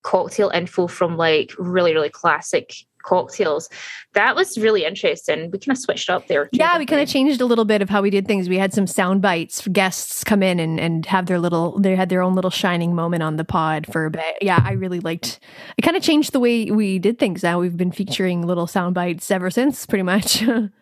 cocktail 0.01 0.50
info 0.50 0.88
from 0.88 1.17
like 1.17 1.51
really, 1.58 1.93
really 1.93 2.10
classic 2.10 2.74
cocktails. 3.03 3.69
That 4.13 4.36
was 4.36 4.58
really 4.58 4.86
interesting. 4.86 5.51
We 5.51 5.60
kind 5.60 5.75
of 5.75 5.77
switched 5.77 6.10
up 6.10 6.27
there. 6.27 6.46
Too, 6.46 6.58
yeah, 6.58 6.77
we 6.77 6.86
kind 6.86 7.01
of 7.01 7.08
changed 7.08 7.41
a 7.41 7.46
little 7.46 7.65
bit 7.65 7.81
of 7.81 7.89
how 7.89 8.01
we 8.01 8.10
did 8.10 8.27
things. 8.27 8.50
We 8.50 8.58
had 8.58 8.74
some 8.74 8.88
sound 8.88 9.22
bites 9.22 9.62
for 9.62 9.69
guests 9.69 10.24
come 10.24 10.43
in 10.43 10.60
and, 10.60 10.79
and 10.79 11.05
have 11.05 11.27
their 11.27 11.39
little, 11.39 11.79
they 11.79 11.96
had 11.96 12.10
their 12.10 12.22
own 12.22 12.36
little 12.36 12.51
shining 12.51 12.96
moment 12.96 13.24
on 13.24 13.38
the 13.38 13.46
pod 13.46 13.88
for 13.91 14.05
a 14.05 14.12
bit. 14.12 14.38
Yeah, 14.41 14.62
I 14.63 14.74
really 14.74 15.00
liked, 15.00 15.39
it 15.77 15.84
kind 15.84 15.96
of 15.96 16.03
changed 16.03 16.34
the 16.34 16.39
way 16.39 16.72
we 16.72 17.00
did 17.00 17.19
things. 17.19 17.43
Now 17.43 17.60
we've 17.60 17.77
been 17.77 17.91
featuring 17.91 18.46
little 18.46 18.67
sound 18.67 18.96
bites 18.96 19.29
ever 19.31 19.50
since, 19.50 19.86
pretty 19.86 20.03
much. 20.03 20.43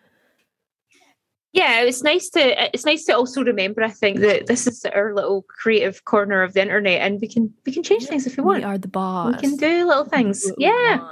yeah 1.58 1.82
it's 1.82 2.02
nice 2.02 2.30
to 2.30 2.40
it's 2.74 2.84
nice 2.84 3.04
to 3.04 3.12
also 3.12 3.42
remember 3.42 3.82
i 3.82 3.90
think 3.90 4.20
that 4.20 4.46
this 4.46 4.66
is 4.66 4.84
our 4.94 5.14
little 5.14 5.42
creative 5.42 6.04
corner 6.04 6.42
of 6.42 6.54
the 6.54 6.62
internet 6.62 7.00
and 7.00 7.20
we 7.20 7.28
can 7.28 7.52
we 7.66 7.72
can 7.72 7.82
change 7.82 8.06
things 8.06 8.26
if 8.26 8.36
we 8.36 8.42
want 8.42 8.58
we 8.58 8.64
are 8.64 8.78
the 8.78 8.88
boss 8.88 9.34
we 9.34 9.40
can 9.40 9.56
do 9.56 9.86
little 9.86 10.04
things 10.04 10.50
yeah 10.58 11.06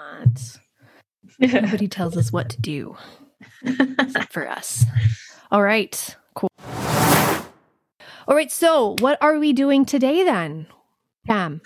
Nobody 1.39 1.87
tells 1.87 2.17
us 2.17 2.33
what 2.33 2.49
to 2.51 2.61
do 2.61 2.97
except 3.63 4.33
for 4.33 4.49
us. 4.49 4.85
All 5.51 5.63
right, 5.63 6.17
cool. 6.35 6.49
All 8.29 8.35
right, 8.35 8.51
so 8.51 8.97
what 9.01 9.19
are 9.21 9.39
we 9.39 9.53
doing 9.53 9.85
today 9.85 10.25
then, 10.25 10.67
Pam? 11.27 11.61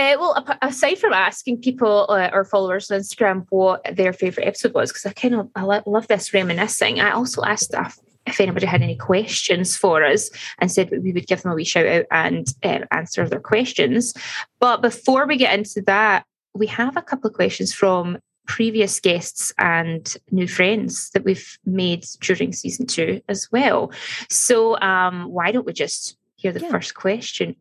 Uh, 0.00 0.16
well, 0.18 0.46
aside 0.62 0.98
from 0.98 1.12
asking 1.12 1.60
people, 1.60 2.06
uh, 2.08 2.30
our 2.32 2.42
followers 2.44 2.90
on 2.90 3.00
Instagram, 3.00 3.44
what 3.50 3.84
their 3.94 4.14
favorite 4.14 4.46
episode 4.46 4.72
was, 4.72 4.90
because 4.90 5.04
I 5.04 5.12
kind 5.12 5.34
of 5.34 5.50
I 5.54 5.62
love 5.62 6.08
this 6.08 6.32
reminiscing. 6.32 7.00
I 7.00 7.10
also 7.10 7.42
asked 7.42 7.74
if, 7.74 7.98
if 8.24 8.40
anybody 8.40 8.64
had 8.64 8.80
any 8.80 8.96
questions 8.96 9.76
for 9.76 10.02
us, 10.02 10.30
and 10.58 10.72
said 10.72 10.90
we 10.90 11.12
would 11.12 11.26
give 11.26 11.42
them 11.42 11.52
a 11.52 11.54
wee 11.54 11.64
shout 11.64 11.84
out 11.84 12.06
and 12.10 12.48
uh, 12.62 12.78
answer 12.92 13.28
their 13.28 13.40
questions. 13.40 14.14
But 14.58 14.80
before 14.80 15.26
we 15.26 15.36
get 15.36 15.58
into 15.58 15.82
that, 15.82 16.24
we 16.54 16.66
have 16.68 16.96
a 16.96 17.02
couple 17.02 17.28
of 17.28 17.36
questions 17.36 17.74
from 17.74 18.16
previous 18.46 19.00
guests 19.00 19.52
and 19.58 20.16
new 20.30 20.48
friends 20.48 21.10
that 21.10 21.24
we've 21.24 21.58
made 21.66 22.06
during 22.22 22.54
season 22.54 22.86
two 22.86 23.20
as 23.28 23.48
well. 23.52 23.92
So, 24.30 24.80
um, 24.80 25.24
why 25.24 25.52
don't 25.52 25.66
we 25.66 25.74
just 25.74 26.16
hear 26.36 26.52
the 26.52 26.60
yeah. 26.60 26.70
first 26.70 26.94
question? 26.94 27.54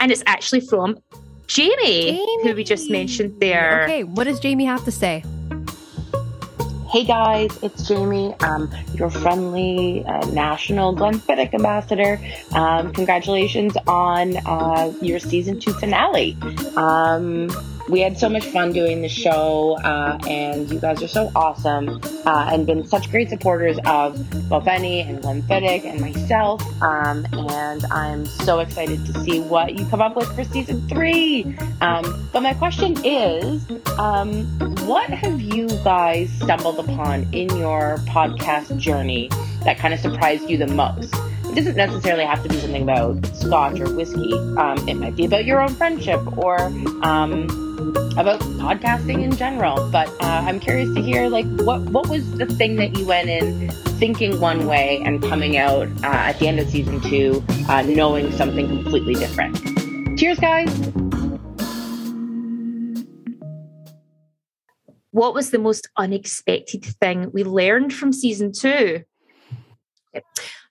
And 0.00 0.10
it's 0.10 0.24
actually 0.26 0.62
from 0.62 0.98
Jamie, 1.46 1.76
Jamie, 1.76 2.42
who 2.42 2.54
we 2.54 2.64
just 2.64 2.90
mentioned 2.90 3.38
there. 3.40 3.82
Okay, 3.84 4.04
what 4.04 4.24
does 4.24 4.40
Jamie 4.40 4.64
have 4.64 4.84
to 4.84 4.90
say? 4.90 5.22
Hey 6.90 7.04
guys, 7.04 7.58
it's 7.60 7.88
Jamie, 7.88 8.34
um, 8.40 8.72
your 8.94 9.10
friendly 9.10 10.04
uh, 10.06 10.24
national 10.26 10.94
Glenfiddich 10.94 11.52
ambassador. 11.52 12.20
Um, 12.52 12.92
congratulations 12.92 13.76
on 13.88 14.36
uh, 14.46 14.92
your 15.02 15.18
season 15.18 15.58
two 15.58 15.72
finale. 15.72 16.36
Um, 16.76 17.50
we 17.88 18.00
had 18.00 18.18
so 18.18 18.28
much 18.28 18.44
fun 18.46 18.72
doing 18.72 19.02
the 19.02 19.08
show, 19.08 19.76
uh, 19.84 20.18
and 20.28 20.70
you 20.70 20.78
guys 20.78 21.02
are 21.02 21.08
so 21.08 21.30
awesome 21.34 22.00
uh, 22.24 22.48
and 22.50 22.66
been 22.66 22.86
such 22.86 23.10
great 23.10 23.28
supporters 23.28 23.76
of 23.84 24.16
Balvenie 24.48 25.06
and 25.06 25.20
Glenfiddich 25.20 25.84
and 25.84 26.00
myself. 26.00 26.62
Um, 26.82 27.26
and 27.32 27.84
I'm 27.86 28.24
so 28.26 28.60
excited 28.60 29.04
to 29.06 29.20
see 29.20 29.40
what 29.40 29.74
you 29.74 29.84
come 29.86 30.00
up 30.00 30.16
with 30.16 30.34
for 30.34 30.44
season 30.44 30.86
three. 30.88 31.56
Um, 31.80 32.28
but 32.32 32.42
my 32.42 32.54
question 32.54 32.96
is 33.04 33.62
um, 33.98 34.44
what 34.86 35.10
have 35.10 35.40
you 35.40 35.68
guys 35.84 36.32
stumbled 36.32 36.78
upon 36.78 37.32
in 37.32 37.54
your 37.56 37.98
podcast 38.06 38.76
journey 38.78 39.28
that 39.64 39.78
kind 39.78 39.92
of 39.92 40.00
surprised 40.00 40.48
you 40.48 40.56
the 40.56 40.66
most? 40.66 41.14
It 41.44 41.56
doesn't 41.56 41.76
necessarily 41.76 42.24
have 42.24 42.42
to 42.42 42.48
be 42.48 42.56
something 42.56 42.82
about 42.82 43.24
scotch 43.36 43.78
or 43.78 43.94
whiskey. 43.94 44.32
Um, 44.56 44.88
it 44.88 44.94
might 44.94 45.14
be 45.14 45.26
about 45.26 45.44
your 45.44 45.60
own 45.60 45.74
friendship 45.74 46.20
or 46.38 46.60
um, 47.02 47.63
about 48.16 48.40
podcasting 48.60 49.22
in 49.22 49.36
general. 49.36 49.90
But 49.90 50.08
uh, 50.20 50.44
I'm 50.46 50.60
curious 50.60 50.92
to 50.94 51.02
hear, 51.02 51.28
like, 51.28 51.46
what 51.60 51.80
what 51.90 52.08
was 52.08 52.30
the 52.38 52.46
thing 52.46 52.76
that 52.76 52.96
you 52.96 53.06
went 53.06 53.28
in 53.28 53.70
thinking 53.98 54.40
one 54.40 54.66
way 54.66 55.00
and 55.04 55.22
coming 55.22 55.56
out 55.56 55.88
uh, 56.02 56.30
at 56.30 56.38
the 56.38 56.48
end 56.48 56.58
of 56.60 56.68
season 56.68 57.00
two, 57.00 57.44
uh, 57.68 57.82
knowing 57.82 58.30
something 58.32 58.66
completely 58.68 59.14
different. 59.14 59.56
Cheers, 60.18 60.38
guys. 60.38 60.70
What 65.10 65.32
was 65.32 65.50
the 65.50 65.58
most 65.58 65.88
unexpected 65.96 66.84
thing 66.84 67.30
we 67.32 67.44
learned 67.44 67.94
from 67.94 68.12
season 68.12 68.52
two? 68.52 69.04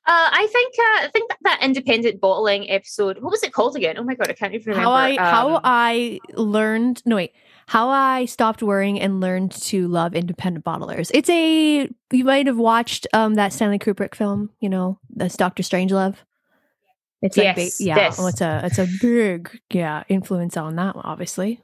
Uh, 0.05 0.29
I 0.31 0.48
think 0.51 0.74
uh, 0.77 1.05
I 1.05 1.10
think 1.13 1.29
that, 1.29 1.38
that 1.43 1.60
independent 1.63 2.19
bottling 2.19 2.69
episode. 2.69 3.19
What 3.19 3.31
was 3.31 3.43
it 3.43 3.53
called 3.53 3.75
again? 3.75 3.98
Oh 3.98 4.03
my 4.03 4.15
god, 4.15 4.29
I 4.29 4.33
can't 4.33 4.53
even 4.53 4.72
remember. 4.74 4.89
How 4.89 4.95
I 4.95 5.12
Um, 5.12 5.17
how 5.17 5.62
I 5.63 6.19
learned 6.36 7.01
no 7.05 7.15
wait 7.15 7.33
how 7.67 7.89
I 7.89 8.25
stopped 8.25 8.62
worrying 8.62 9.00
and 9.00 9.22
learned 9.22 9.51
to 9.63 9.88
love 9.88 10.13
independent 10.13 10.65
bottlers. 10.65 11.10
It's 11.13 11.29
a 11.29 11.89
you 12.12 12.24
might 12.24 12.48
have 12.48 12.57
watched 12.57 13.07
um 13.13 13.36
that 13.36 13.53
Stanley 13.53 13.79
Kubrick 13.79 14.15
film, 14.15 14.50
you 14.60 14.69
know, 14.69 15.00
that's 15.10 15.38
Doctor 15.38 15.63
Strangelove. 15.63 16.15
It's 17.22 17.38
like 17.38 17.45
Yes, 17.45 17.55
big, 17.55 17.88
yeah, 17.88 17.95
yes. 17.95 18.19
oh, 18.19 18.27
it's 18.27 18.41
a 18.41 18.62
it's 18.65 18.79
a 18.79 18.88
big 19.01 19.62
yeah 19.72 20.03
influence 20.10 20.57
on 20.57 20.75
that 20.75 20.95
one, 20.95 21.05
obviously. 21.05 21.62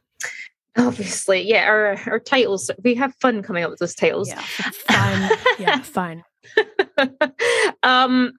obviously, 0.77 1.41
yeah. 1.41 1.65
Our 1.65 1.99
our 2.07 2.19
titles. 2.19 2.71
We 2.83 2.95
have 2.95 3.13
fun 3.15 3.43
coming 3.43 3.63
up 3.63 3.69
with 3.69 3.79
those 3.79 3.95
titles. 3.95 4.29
Yeah, 4.29 4.41
fine. 4.41 5.31
yeah, 5.59 5.79
fine. 5.83 6.23
um, 7.83 8.33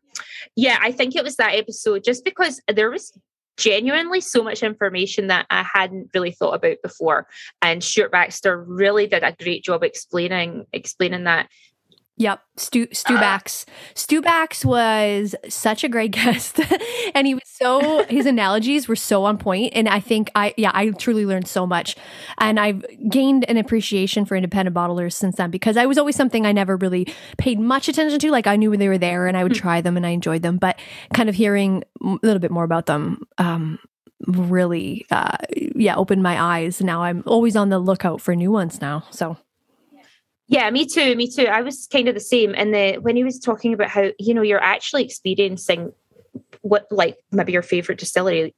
yeah, 0.57 0.78
I 0.80 0.92
think 0.92 1.16
it 1.16 1.25
was 1.25 1.37
that 1.37 1.54
episode 1.54 2.04
just 2.04 2.25
because 2.25 2.61
there 2.69 2.90
was 2.90 3.12
genuinely 3.57 4.23
so 4.23 4.42
much 4.42 4.62
information 4.62 5.26
that 5.26 5.47
I 5.50 5.62
hadn't 5.62 6.11
really 6.14 6.33
thought 6.33 6.54
about 6.54 6.78
before. 6.83 7.26
And 7.61 7.85
Stuart 7.85 8.11
Baxter 8.11 8.62
really 8.62 9.07
did 9.07 9.23
a 9.23 9.37
great 9.38 9.62
job 9.64 9.83
explaining 9.83 10.66
explaining 10.73 11.25
that. 11.25 11.49
Yep, 12.21 12.43
Stu 12.59 12.87
Stu 12.93 13.15
Uh, 13.15 13.21
Bax. 13.21 13.65
Stu 13.95 14.21
Bax 14.21 14.62
was 14.62 15.35
such 15.49 15.85
a 15.85 15.89
great 15.89 16.11
guest, 16.21 16.61
and 17.15 17.27
he 17.27 17.33
was 17.33 17.43
so 17.47 18.05
his 18.11 18.27
analogies 18.27 18.89
were 18.89 18.95
so 18.97 19.25
on 19.25 19.39
point. 19.39 19.73
And 19.75 19.89
I 19.89 20.00
think 20.00 20.31
I 20.35 20.53
yeah 20.59 20.71
I 20.75 20.91
truly 20.91 21.25
learned 21.25 21.49
so 21.49 21.67
much, 21.67 21.97
and 22.39 22.61
I've 22.61 22.85
gained 23.09 23.49
an 23.49 23.57
appreciation 23.57 24.27
for 24.27 24.37
independent 24.37 24.77
bottlers 24.77 25.15
since 25.15 25.37
then 25.37 25.50
because 25.50 25.79
I 25.79 25.87
was 25.87 25.97
always 25.97 26.15
something 26.15 26.45
I 26.45 26.53
never 26.53 26.77
really 26.77 27.07
paid 27.39 27.59
much 27.59 27.89
attention 27.89 28.19
to. 28.19 28.31
Like 28.31 28.47
I 28.47 28.57
knew 28.57 28.77
they 28.77 28.89
were 28.89 28.99
there, 28.99 29.27
and 29.27 29.35
I 29.39 29.43
would 29.43 29.53
Hmm. 29.57 29.61
try 29.62 29.81
them, 29.81 29.97
and 29.97 30.05
I 30.07 30.11
enjoyed 30.11 30.43
them, 30.43 30.59
but 30.59 30.79
kind 31.15 31.31
of 31.31 31.35
hearing 31.35 31.85
a 32.05 32.19
little 32.23 32.39
bit 32.41 32.50
more 32.50 32.65
about 32.65 32.85
them. 32.85 33.23
Um, 33.39 33.79
really 34.27 35.07
uh 35.11 35.39
yeah 35.75 35.97
opened 35.97 36.23
my 36.23 36.39
eyes 36.39 36.83
now 36.83 37.03
i'm 37.03 37.23
always 37.25 37.57
on 37.57 37.71
the 37.71 37.79
lookout 37.79 38.21
for 38.21 38.37
new 38.37 38.53
ones 38.53 38.79
now 38.79 39.03
so 39.11 39.35
Yeah, 40.50 40.69
me 40.71 40.85
too. 40.85 41.14
Me 41.14 41.28
too. 41.30 41.47
I 41.47 41.62
was 41.62 41.87
kind 41.87 42.09
of 42.09 42.14
the 42.14 42.21
same. 42.21 42.54
And 42.57 42.75
the 42.75 42.95
when 43.00 43.14
he 43.14 43.23
was 43.25 43.38
talking 43.38 43.73
about 43.73 43.88
how 43.88 44.11
you 44.19 44.35
know 44.35 44.42
you're 44.42 44.62
actually 44.62 45.04
experiencing 45.04 45.92
what 46.62 46.87
like 46.90 47.16
maybe 47.30 47.52
your 47.52 47.62
favorite 47.62 47.99
distillery 48.00 48.52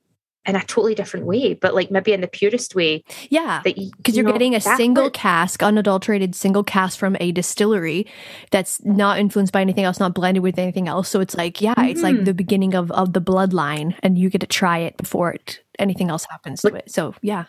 in 0.47 0.57
a 0.57 0.61
totally 0.65 0.95
different 0.95 1.27
way, 1.27 1.53
but 1.55 1.75
like 1.75 1.91
maybe 1.91 2.13
in 2.15 2.21
the 2.23 2.27
purest 2.27 2.75
way 2.75 3.05
yeah 3.31 3.61
that 3.63 3.77
you 3.79 3.91
because 3.99 4.17
you 4.17 4.23
you're 4.23 4.27
know, 4.31 4.33
getting 4.33 4.55
a 4.55 4.61
single 4.61 5.11
cask, 5.11 5.63
unadulterated 5.63 6.35
single 6.35 6.65
cask 6.65 6.99
from 6.99 7.15
a 7.21 7.31
distillery 7.31 8.07
that's 8.51 8.83
not 8.85 9.19
influenced 9.19 9.53
by 9.53 9.61
anything 9.61 9.85
else, 9.85 10.01
not 10.01 10.15
blended 10.15 10.43
with 10.43 10.59
anything 10.59 10.89
else. 10.89 11.11
So 11.11 11.21
it's 11.21 11.37
like, 11.37 11.61
yeah, 11.61 11.75
it's 11.79 12.03
like 12.03 12.17
Mhm. 12.17 12.25
the 12.25 12.35
beginning 12.35 12.75
of 12.75 12.91
of 12.93 13.13
the 13.13 13.21
bloodline, 13.21 13.95
and 14.03 14.17
you 14.19 14.31
get 14.31 14.41
to 14.41 14.47
try 14.47 14.79
it 14.79 14.97
before 14.97 15.33
it 15.35 15.61
anything 15.79 16.09
else 16.09 16.25
happens 16.31 16.63
to 16.63 16.75
it. 16.75 16.91
So 16.91 17.15
yeah, 17.21 17.45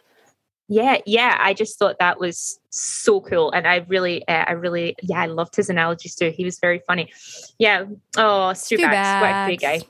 Yeah, 0.67 0.97
yeah. 1.05 1.37
I 1.39 1.53
just 1.53 1.79
thought 1.79 1.97
that 1.99 2.19
was 2.19 2.59
so 2.73 3.21
cool, 3.21 3.51
and 3.51 3.67
I 3.67 3.85
really, 3.87 4.27
uh, 4.27 4.45
I 4.47 4.51
really, 4.53 4.95
yeah, 5.03 5.21
I 5.21 5.27
loved 5.27 5.55
his 5.55 5.69
analogies 5.69 6.15
too. 6.15 6.31
He 6.35 6.43
was 6.43 6.59
very 6.59 6.81
funny. 6.87 7.11
Yeah. 7.59 7.85
Oh, 8.17 8.53
Stu 8.53 8.77
Stu 8.77 8.83
what 8.83 8.93
a 8.93 9.45
great 9.45 9.61
guy. 9.61 9.81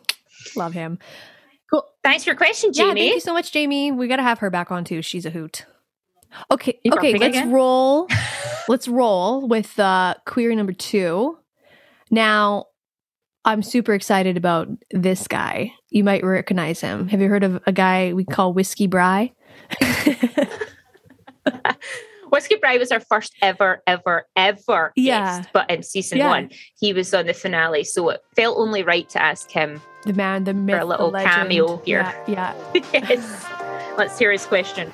Love 0.55 0.73
him. 0.73 0.99
Cool. 1.71 1.85
Thanks 2.03 2.23
for 2.23 2.31
your 2.31 2.37
question, 2.37 2.71
Yeah, 2.73 2.87
Jamie. 2.87 3.01
thank 3.01 3.13
you 3.15 3.19
so 3.21 3.33
much, 3.33 3.51
Jamie. 3.51 3.91
We 3.91 4.07
got 4.07 4.17
to 4.17 4.23
have 4.23 4.39
her 4.39 4.49
back 4.49 4.71
on 4.71 4.83
too. 4.83 5.01
She's 5.01 5.25
a 5.25 5.29
hoot. 5.29 5.65
Okay, 6.51 6.79
You 6.83 6.91
okay, 6.93 7.13
let's 7.13 7.37
again? 7.37 7.51
roll. 7.51 8.07
let's 8.67 8.87
roll 8.87 9.47
with 9.47 9.79
uh, 9.79 10.15
query 10.25 10.55
number 10.55 10.73
two. 10.73 11.37
Now, 12.11 12.65
I'm 13.45 13.61
super 13.63 13.93
excited 13.93 14.37
about 14.37 14.67
this 14.91 15.27
guy. 15.27 15.73
You 15.89 16.03
might 16.03 16.23
recognize 16.23 16.81
him. 16.81 17.07
Have 17.07 17.21
you 17.21 17.29
heard 17.29 17.43
of 17.43 17.61
a 17.65 17.71
guy 17.71 18.13
we 18.13 18.25
call 18.25 18.53
Whiskey 18.53 18.87
Bry? 18.87 19.31
Whiskey 22.33 22.55
Bry 22.55 22.77
was 22.77 22.91
our 22.91 22.99
first 22.99 23.35
ever, 23.43 23.83
ever, 23.85 24.25
ever 24.35 24.91
Yeah. 24.95 25.37
guest, 25.37 25.49
but 25.53 25.69
in 25.69 25.83
season 25.83 26.17
Yeah. 26.17 26.29
one, 26.29 26.49
he 26.79 26.91
was 26.91 27.13
on 27.13 27.27
the 27.27 27.33
finale, 27.35 27.83
so 27.83 28.09
it 28.09 28.21
felt 28.35 28.57
only 28.57 28.81
right 28.81 29.07
to 29.09 29.21
ask 29.21 29.51
him. 29.51 29.79
the 30.03 30.13
man, 30.13 30.43
the 30.43 30.53
myth, 30.53 30.81
a 30.81 30.83
little 30.83 31.11
the 31.11 31.19
cameo 31.23 31.77
here. 31.85 31.99
Yeah, 32.27 32.53
yeah. 32.73 32.81
yes. 32.93 33.45
Let's 33.99 34.17
hear 34.17 34.31
his 34.31 34.47
question. 34.47 34.91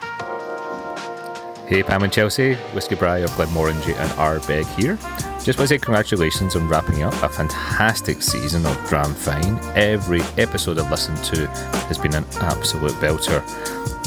Hey 1.66 1.82
Pam 1.82 2.04
and 2.04 2.12
Chelsey, 2.12 2.56
Whiskey 2.74 2.96
Bry 2.96 3.20
of 3.20 3.30
Glenmorangie 3.32 3.96
and 3.98 4.12
Ardbeg 4.20 4.66
here. 4.78 4.98
Just 5.44 5.58
want 5.58 5.70
to 5.70 5.76
say 5.76 5.80
congratulations 5.80 6.56
on 6.56 6.68
wrapping 6.68 7.02
up 7.02 7.14
a 7.24 7.30
fantastic 7.30 8.22
season 8.22 8.66
of 8.66 8.88
Dram 8.88 9.14
Fine. 9.16 9.58
Every 9.76 10.22
episode 10.38 10.78
I've 10.78 10.92
listened 10.92 11.18
to 11.24 11.48
has 11.88 11.98
been 11.98 12.14
an 12.14 12.26
absolute 12.42 12.92
belter. 12.94 13.42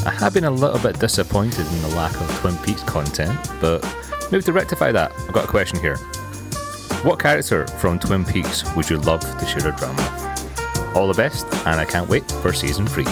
I 0.05 0.11
have 0.11 0.33
been 0.33 0.45
a 0.45 0.51
little 0.51 0.79
bit 0.79 0.99
disappointed 0.99 1.65
in 1.65 1.81
the 1.81 1.87
lack 1.89 2.13
of 2.21 2.29
Twin 2.39 2.55
Peaks 2.57 2.83
content, 2.83 3.37
but 3.59 3.83
maybe 4.31 4.43
to 4.43 4.53
rectify 4.53 4.91
that, 4.91 5.11
I've 5.11 5.33
got 5.33 5.45
a 5.45 5.47
question 5.47 5.79
here. 5.79 5.97
What 7.03 7.19
character 7.19 7.67
from 7.67 7.99
Twin 7.99 8.23
Peaks 8.23 8.63
would 8.75 8.89
you 8.89 8.97
love 8.99 9.21
to 9.21 9.45
share 9.45 9.67
a 9.67 9.75
dram 9.75 9.95
with? 9.95 10.95
All 10.95 11.07
the 11.07 11.13
best, 11.13 11.45
and 11.65 11.79
I 11.79 11.85
can't 11.85 12.07
wait 12.07 12.31
for 12.31 12.53
season 12.53 12.85
three. 12.87 13.07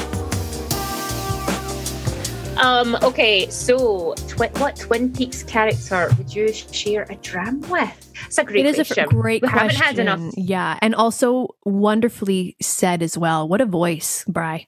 Um, 2.61 2.95
okay, 3.01 3.49
so 3.49 4.13
twi- 4.27 4.51
what 4.57 4.75
Twin 4.75 5.11
Peaks 5.11 5.41
character 5.43 6.09
would 6.17 6.33
you 6.33 6.53
share 6.53 7.07
a 7.09 7.15
dram 7.15 7.61
with? 7.61 8.11
It's 8.27 8.37
a 8.37 8.43
great 8.43 8.65
It 8.65 8.69
is 8.69 8.79
a 8.79 8.85
question. 8.85 9.03
f- 9.05 9.09
great 9.09 9.41
we 9.41 9.47
question. 9.49 9.69
haven't 9.81 9.85
had 9.85 9.99
enough. 9.99 10.33
Yeah, 10.37 10.77
and 10.81 10.93
also 10.93 11.55
wonderfully 11.65 12.55
said 12.61 13.01
as 13.01 13.17
well. 13.17 13.47
What 13.47 13.61
a 13.61 13.65
voice, 13.65 14.23
Bry. 14.27 14.67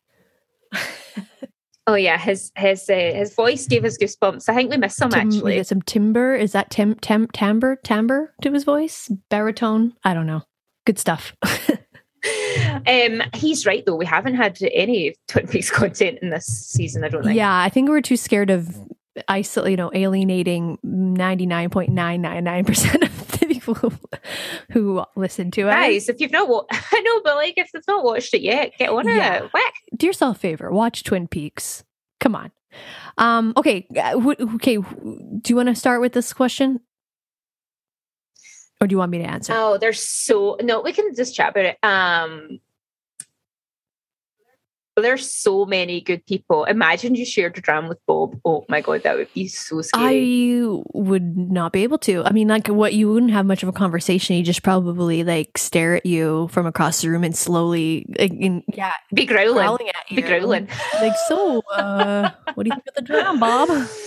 Oh 1.85 1.95
yeah, 1.95 2.17
his 2.17 2.49
his 2.55 2.89
uh, 2.89 2.93
his 2.93 3.35
voice 3.35 3.67
gave 3.67 3.83
us 3.83 3.97
goosebumps. 3.97 4.47
I 4.47 4.55
think 4.55 4.71
we 4.71 4.77
missed 4.77 4.95
some 4.95 5.09
Tim- 5.09 5.27
we 5.27 5.35
actually. 5.35 5.55
get 5.55 5.67
some 5.67 5.81
timber. 5.81 6.33
Is 6.33 6.53
that 6.53 6.69
tim, 6.69 6.95
tim 6.95 7.27
timbre 7.33 7.75
timbre 7.83 8.33
to 8.41 8.53
his 8.53 8.63
voice? 8.63 9.11
Baritone? 9.29 9.91
I 10.01 10.13
don't 10.13 10.25
know. 10.25 10.43
Good 10.85 10.97
stuff. 10.97 11.33
um, 12.87 13.21
he's 13.33 13.65
right 13.65 13.83
though. 13.85 13.95
We 13.95 14.05
haven't 14.05 14.35
had 14.35 14.57
any 14.73 15.15
Twin 15.27 15.47
Peaks 15.47 15.69
content 15.79 16.19
in 16.21 16.29
this 16.29 16.45
season. 16.45 17.03
I 17.03 17.09
don't 17.09 17.23
think. 17.23 17.35
yeah, 17.35 17.61
I 17.61 17.69
think 17.69 17.89
we're 17.89 18.01
too 18.01 18.17
scared 18.17 18.49
of 18.49 18.75
isolate, 19.27 19.71
you 19.71 19.77
know, 19.77 19.91
alienating 19.93 20.77
ninety 20.83 21.45
nine 21.45 21.69
point 21.69 21.89
nine 21.91 22.21
nine 22.21 22.43
nine 22.43 22.65
percent 22.65 23.03
of 23.03 23.31
the 23.39 23.45
people 23.47 23.75
who, 23.75 23.91
who 24.71 25.03
listen 25.15 25.51
to 25.51 25.69
us. 25.69 25.75
Guys, 25.75 26.09
if 26.09 26.19
you've 26.19 26.31
not, 26.31 26.49
wa- 26.49 26.65
I 26.71 27.01
know, 27.01 27.21
but 27.23 27.35
like, 27.35 27.53
if 27.57 27.69
they've 27.71 27.83
not 27.87 28.03
watched 28.03 28.33
it 28.33 28.41
yet, 28.41 28.71
get 28.77 28.89
on 28.89 29.07
Yeah. 29.07 29.43
it. 29.43 29.53
Whack. 29.53 29.73
do 29.95 30.07
yourself 30.07 30.37
a 30.37 30.39
favor. 30.39 30.71
Watch 30.71 31.03
Twin 31.03 31.27
Peaks. 31.27 31.83
Come 32.19 32.35
on. 32.35 32.51
Um. 33.17 33.53
Okay. 33.55 33.85
uh, 33.95 34.13
Okay. 34.55 34.77
Do 34.77 35.41
you 35.47 35.55
want 35.55 35.69
to 35.69 35.75
start 35.75 36.01
with 36.01 36.13
this 36.13 36.33
question, 36.33 36.79
or 38.83 38.87
do 38.87 38.93
you 38.93 38.97
want 38.97 39.11
me 39.11 39.19
to 39.19 39.23
answer? 39.23 39.53
Oh, 39.55 39.77
there's 39.77 40.01
so 40.01 40.57
no. 40.61 40.81
We 40.81 40.91
can 40.91 41.15
just 41.15 41.33
chat 41.33 41.51
about 41.51 41.65
it. 41.65 41.77
Um, 41.83 42.59
there's 44.97 45.33
so 45.33 45.65
many 45.65 46.01
good 46.01 46.25
people. 46.25 46.65
Imagine 46.65 47.15
you 47.15 47.25
shared 47.25 47.57
a 47.57 47.61
drum 47.61 47.87
with 47.87 47.97
Bob. 48.05 48.39
Oh 48.43 48.65
my 48.67 48.81
god, 48.81 49.03
that 49.03 49.15
would 49.15 49.33
be 49.33 49.47
so 49.47 49.81
scary. 49.81 50.61
I 50.61 50.81
would 50.93 51.37
not 51.37 51.71
be 51.71 51.83
able 51.83 51.97
to. 51.99 52.23
I 52.25 52.31
mean, 52.31 52.49
like, 52.49 52.67
what 52.67 52.93
you 52.93 53.09
wouldn't 53.09 53.31
have 53.31 53.45
much 53.45 53.63
of 53.63 53.69
a 53.69 53.73
conversation. 53.73 54.35
You 54.35 54.43
just 54.43 54.63
probably 54.63 55.23
like 55.23 55.57
stare 55.57 55.95
at 55.95 56.05
you 56.05 56.49
from 56.49 56.65
across 56.65 57.01
the 57.01 57.09
room 57.09 57.23
and 57.23 57.35
slowly, 57.35 58.05
like, 58.19 58.33
in, 58.33 58.63
yeah, 58.73 58.93
be 59.13 59.25
growling. 59.25 59.55
growling 59.55 59.89
at 59.89 60.11
you. 60.11 60.17
Be 60.17 60.21
growling. 60.23 60.67
Like, 60.95 61.15
so, 61.29 61.59
uh, 61.73 62.31
what 62.53 62.65
do 62.65 62.69
you 62.69 62.75
think 62.75 62.87
of 62.87 62.95
the 62.95 63.01
drum, 63.01 63.39
Bob? 63.39 63.69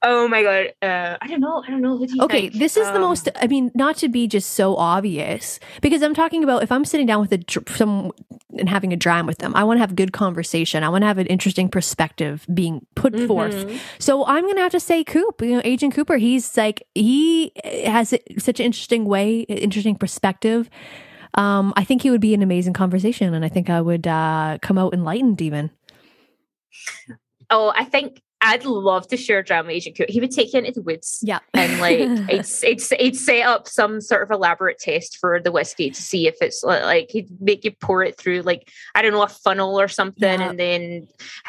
Oh 0.00 0.28
my 0.28 0.42
god! 0.44 0.66
Uh, 0.80 1.16
I 1.20 1.26
don't 1.26 1.40
know. 1.40 1.62
I 1.66 1.70
don't 1.70 1.82
know. 1.82 2.06
Okay, 2.22 2.48
this 2.50 2.76
is 2.76 2.86
the 2.88 2.94
Um, 2.96 3.00
most. 3.00 3.28
I 3.34 3.48
mean, 3.48 3.72
not 3.74 3.96
to 3.96 4.08
be 4.08 4.28
just 4.28 4.50
so 4.50 4.76
obvious, 4.76 5.58
because 5.82 6.02
I'm 6.02 6.14
talking 6.14 6.44
about 6.44 6.62
if 6.62 6.70
I'm 6.70 6.84
sitting 6.84 7.04
down 7.06 7.20
with 7.20 7.32
a 7.32 7.40
some 7.74 8.12
and 8.56 8.68
having 8.68 8.92
a 8.92 8.96
dram 8.96 9.26
with 9.26 9.38
them, 9.38 9.52
I 9.56 9.64
want 9.64 9.78
to 9.78 9.80
have 9.80 9.96
good 9.96 10.12
conversation. 10.12 10.84
I 10.84 10.88
want 10.88 11.02
to 11.02 11.06
have 11.06 11.18
an 11.18 11.26
interesting 11.26 11.68
perspective 11.68 12.46
being 12.54 12.86
put 12.94 13.18
forth. 13.26 13.66
mhm. 13.66 13.78
So 13.98 14.24
I'm 14.26 14.46
gonna 14.46 14.60
have 14.60 14.70
to 14.72 14.80
say 14.80 15.02
Coop. 15.02 15.42
You 15.42 15.56
know, 15.56 15.62
Agent 15.64 15.94
Cooper. 15.94 16.16
He's 16.16 16.56
like 16.56 16.84
he 16.94 17.50
has 17.84 18.14
such 18.38 18.60
an 18.60 18.66
interesting 18.66 19.04
way, 19.04 19.40
interesting 19.48 19.96
perspective. 19.96 20.70
Um, 21.34 21.72
I 21.76 21.82
think 21.82 22.02
he 22.02 22.10
would 22.12 22.20
be 22.20 22.34
an 22.34 22.42
amazing 22.42 22.72
conversation, 22.72 23.34
and 23.34 23.44
I 23.44 23.48
think 23.48 23.68
I 23.68 23.80
would 23.80 24.06
uh, 24.06 24.58
come 24.62 24.78
out 24.78 24.94
enlightened 24.94 25.40
even. 25.42 25.70
Oh, 27.50 27.72
I 27.74 27.84
think 27.84 28.22
I'd 28.48 28.64
love 28.64 29.06
to 29.08 29.16
share 29.16 29.40
a 29.40 29.44
drama 29.44 29.70
agent. 29.70 29.98
He 30.08 30.20
would 30.20 30.30
take 30.30 30.52
you 30.52 30.60
into 30.60 30.72
the 30.72 30.82
woods. 30.82 31.20
Yeah, 31.22 31.40
and 31.54 31.80
like 31.80 31.98
it's 32.30 32.64
it's 32.64 32.90
it'd 32.92 33.16
set 33.16 33.42
up 33.46 33.68
some 33.68 34.00
sort 34.00 34.22
of 34.22 34.30
elaborate 34.30 34.78
test 34.78 35.18
for 35.18 35.38
the 35.40 35.52
whiskey 35.52 35.90
to 35.90 36.02
see 36.02 36.26
if 36.26 36.36
it's 36.40 36.62
li- 36.64 36.82
like 36.82 37.10
he'd 37.10 37.28
make 37.40 37.64
you 37.64 37.72
pour 37.72 38.02
it 38.02 38.16
through 38.16 38.42
like 38.42 38.68
I 38.94 39.02
don't 39.02 39.12
know 39.12 39.22
a 39.22 39.28
funnel 39.28 39.78
or 39.78 39.88
something, 39.88 40.40
Yeah. 40.40 40.50
and 40.50 40.58
then 40.58 41.08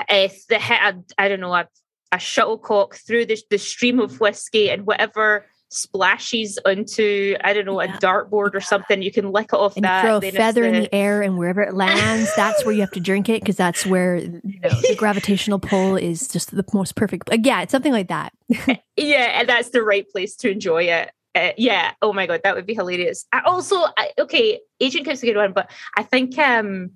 if 0.10 0.46
the 0.48 0.58
I 0.62 0.94
I 1.18 1.28
don't 1.30 1.40
know 1.40 1.54
a, 1.54 1.68
a 2.12 2.20
shuttlecock 2.20 2.96
through 2.96 3.26
the 3.28 3.38
the 3.50 3.58
stream 3.58 4.00
of 4.00 4.20
whiskey 4.20 4.70
and 4.70 4.86
whatever 4.86 5.46
splashes 5.70 6.60
onto 6.66 7.36
I 7.44 7.54
don't 7.54 7.66
know 7.66 7.82
Yeah. 7.82 7.96
a 7.96 8.00
dartboard 8.00 8.54
or 8.56 8.62
something, 8.62 9.02
you 9.02 9.12
can 9.12 9.32
lick 9.32 9.46
it 9.54 9.54
off 9.54 9.76
and 9.76 9.86
that. 9.86 10.04
you 10.04 10.08
throw 10.10 10.18
a 10.18 10.32
feather 10.32 10.66
in 10.66 10.82
the 10.84 10.94
air, 10.94 11.22
and 11.22 11.38
wherever 11.38 11.62
it 11.62 11.74
lands, 11.74 12.34
that's 12.36 12.66
where 12.66 12.74
you 12.74 12.82
have 12.82 12.92
to 12.92 13.00
drink 13.00 13.30
it 13.30 13.42
because 13.42 13.56
that's 13.56 13.86
where 13.86 14.16
you 14.44 14.60
know, 14.62 14.70
the 14.88 14.96
gravitational 14.96 15.60
pull 15.60 15.96
is 15.96 16.28
just 16.28 16.56
the 16.56 16.66
most 16.74 16.96
perfect. 16.96 17.30
Yeah, 17.44 17.62
it's 17.62 17.72
something 17.72 17.94
like 17.94 18.08
that. 18.10 18.34
yeah, 18.98 19.40
and 19.40 19.48
that's 19.48 19.70
the 19.70 19.84
right 19.84 20.08
place 20.10 20.36
to 20.38 20.50
enjoy 20.50 20.84
it. 20.84 21.12
Uh, 21.36 21.52
yeah. 21.58 21.92
Oh 22.02 22.12
my 22.12 22.26
god, 22.26 22.42
that 22.44 22.56
would 22.56 22.66
be 22.66 22.74
hilarious. 22.74 23.26
I 23.32 23.42
also, 23.46 23.76
I, 23.98 24.12
okay, 24.18 24.60
Agent 24.80 25.06
Cook's 25.06 25.22
a 25.22 25.28
good 25.28 25.38
one, 25.38 25.54
but 25.54 25.70
I 25.96 26.02
think 26.02 26.38
um, 26.40 26.92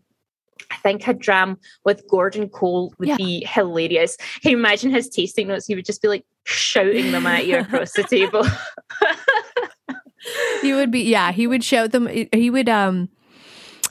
I 0.72 0.78
think 0.78 1.08
a 1.08 1.14
dram 1.14 1.60
with 1.86 2.08
Gordon 2.10 2.50
Cole 2.50 2.94
would 2.98 3.10
Yeah. 3.10 3.18
be 3.18 3.46
hilarious. 3.48 4.18
Can 4.42 4.52
you 4.52 4.58
imagine 4.58 4.90
his 4.90 5.08
tasting 5.10 5.48
notes? 5.48 5.68
He 5.68 5.76
would 5.76 5.86
just 5.86 6.02
be 6.02 6.08
like 6.08 6.26
shouting 6.44 7.12
them 7.12 7.26
at 7.28 7.48
you 7.48 7.58
across 7.58 7.94
the 7.94 8.04
table. 8.04 8.46
He 10.62 10.74
would 10.74 10.92
be, 10.92 11.02
yeah, 11.02 11.34
he 11.34 11.48
would 11.48 11.64
shout 11.64 11.92
them. 11.92 12.08
He 12.08 12.50
would, 12.50 12.70
um, 12.70 13.10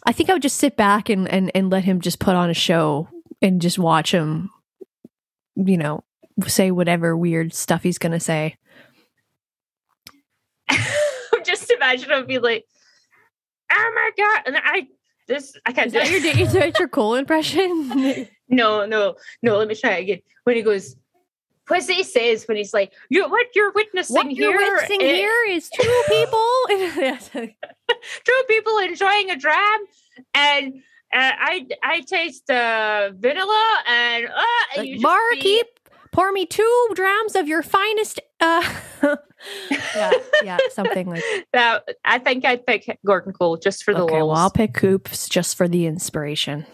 I 0.06 0.12
think 0.12 0.30
I 0.30 0.32
would 0.32 0.40
just 0.42 0.56
sit 0.56 0.76
back 0.76 1.10
and 1.10 1.28
and 1.28 1.50
and 1.54 1.68
let 1.70 1.84
him 1.84 2.00
just 2.00 2.18
put 2.18 2.34
on 2.34 2.48
a 2.48 2.54
show 2.54 3.08
and 3.42 3.60
just 3.60 3.78
watch 3.78 4.12
him, 4.12 4.50
you 5.54 5.76
know, 5.76 6.04
say 6.46 6.70
whatever 6.70 7.14
weird 7.16 7.52
stuff 7.52 7.82
he's 7.82 7.98
gonna 7.98 8.18
say. 8.18 8.56
just 11.44 11.70
imagine 11.70 12.10
him 12.10 12.26
be 12.26 12.38
like, 12.38 12.64
"Oh 13.70 13.92
my 13.94 14.10
god!" 14.16 14.42
And 14.46 14.56
I 14.56 14.88
this 15.28 15.54
I 15.66 15.72
can't 15.72 15.88
Is 15.88 15.92
do 15.92 15.98
that 15.98 16.08
it. 16.10 16.36
your 16.38 16.46
is 16.46 16.52
that 16.54 16.78
your 16.78 16.88
Cole 16.88 17.14
impression? 17.14 18.28
No, 18.48 18.84
no, 18.84 19.14
no. 19.42 19.56
Let 19.56 19.66
me 19.66 19.74
try 19.74 19.92
it 19.92 20.02
again. 20.02 20.18
When 20.44 20.56
he 20.56 20.62
goes, 20.62 20.94
it 21.66 21.88
he 21.88 22.02
says 22.02 22.46
when 22.46 22.56
he's 22.56 22.74
like, 22.74 22.92
"You 23.08 23.28
what 23.28 23.46
you're 23.54 23.72
witnessing 23.72 24.14
what 24.14 24.26
here? 24.26 24.50
you're 24.50 24.58
witnessing 24.58 25.02
eh, 25.02 25.16
here 25.16 25.44
is 25.48 25.68
two 25.70 26.02
people. 26.08 26.46
two 28.24 28.42
people 28.48 28.78
enjoying 28.78 29.30
a 29.30 29.36
dram, 29.36 29.80
and 30.34 30.74
uh, 31.12 31.32
I 31.38 31.66
I 31.82 32.00
taste 32.00 32.50
uh, 32.50 33.10
vanilla 33.14 33.82
and 33.86 34.26
uh, 34.26 34.42
like, 34.76 34.84
be- 35.32 35.40
keep 35.40 35.66
pour 36.10 36.30
me 36.32 36.46
two 36.46 36.88
drams 36.94 37.36
of 37.36 37.48
your 37.48 37.62
finest. 37.62 38.20
Uh, 38.40 38.62
yeah, 39.70 40.10
yeah, 40.44 40.58
something 40.70 41.08
like. 41.08 41.22
that. 41.52 41.88
I 42.04 42.18
think 42.18 42.44
I'd 42.44 42.66
pick 42.66 42.98
Gordon 43.04 43.32
Cole 43.32 43.56
just 43.56 43.84
for 43.84 43.94
the 43.94 44.00
Okay, 44.00 44.16
well. 44.16 44.32
I'll 44.32 44.50
pick 44.50 44.74
Coops 44.74 45.28
just 45.28 45.56
for 45.56 45.68
the 45.68 45.86
inspiration. 45.86 46.66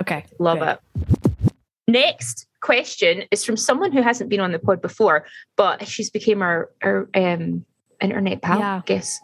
Okay, 0.00 0.24
Love 0.38 0.58
good. 0.58 0.78
it. 1.06 1.52
Next 1.88 2.46
question 2.66 3.22
is 3.30 3.44
from 3.44 3.56
someone 3.56 3.92
who 3.92 4.02
hasn't 4.02 4.28
been 4.28 4.40
on 4.40 4.50
the 4.50 4.58
pod 4.58 4.82
before, 4.82 5.24
but 5.54 5.86
she's 5.86 6.10
became 6.10 6.42
our 6.42 6.68
our 6.82 7.08
um, 7.14 7.64
internet 8.00 8.42
pal. 8.42 8.58
Yeah. 8.58 8.76
I 8.78 8.82
guess 8.84 9.20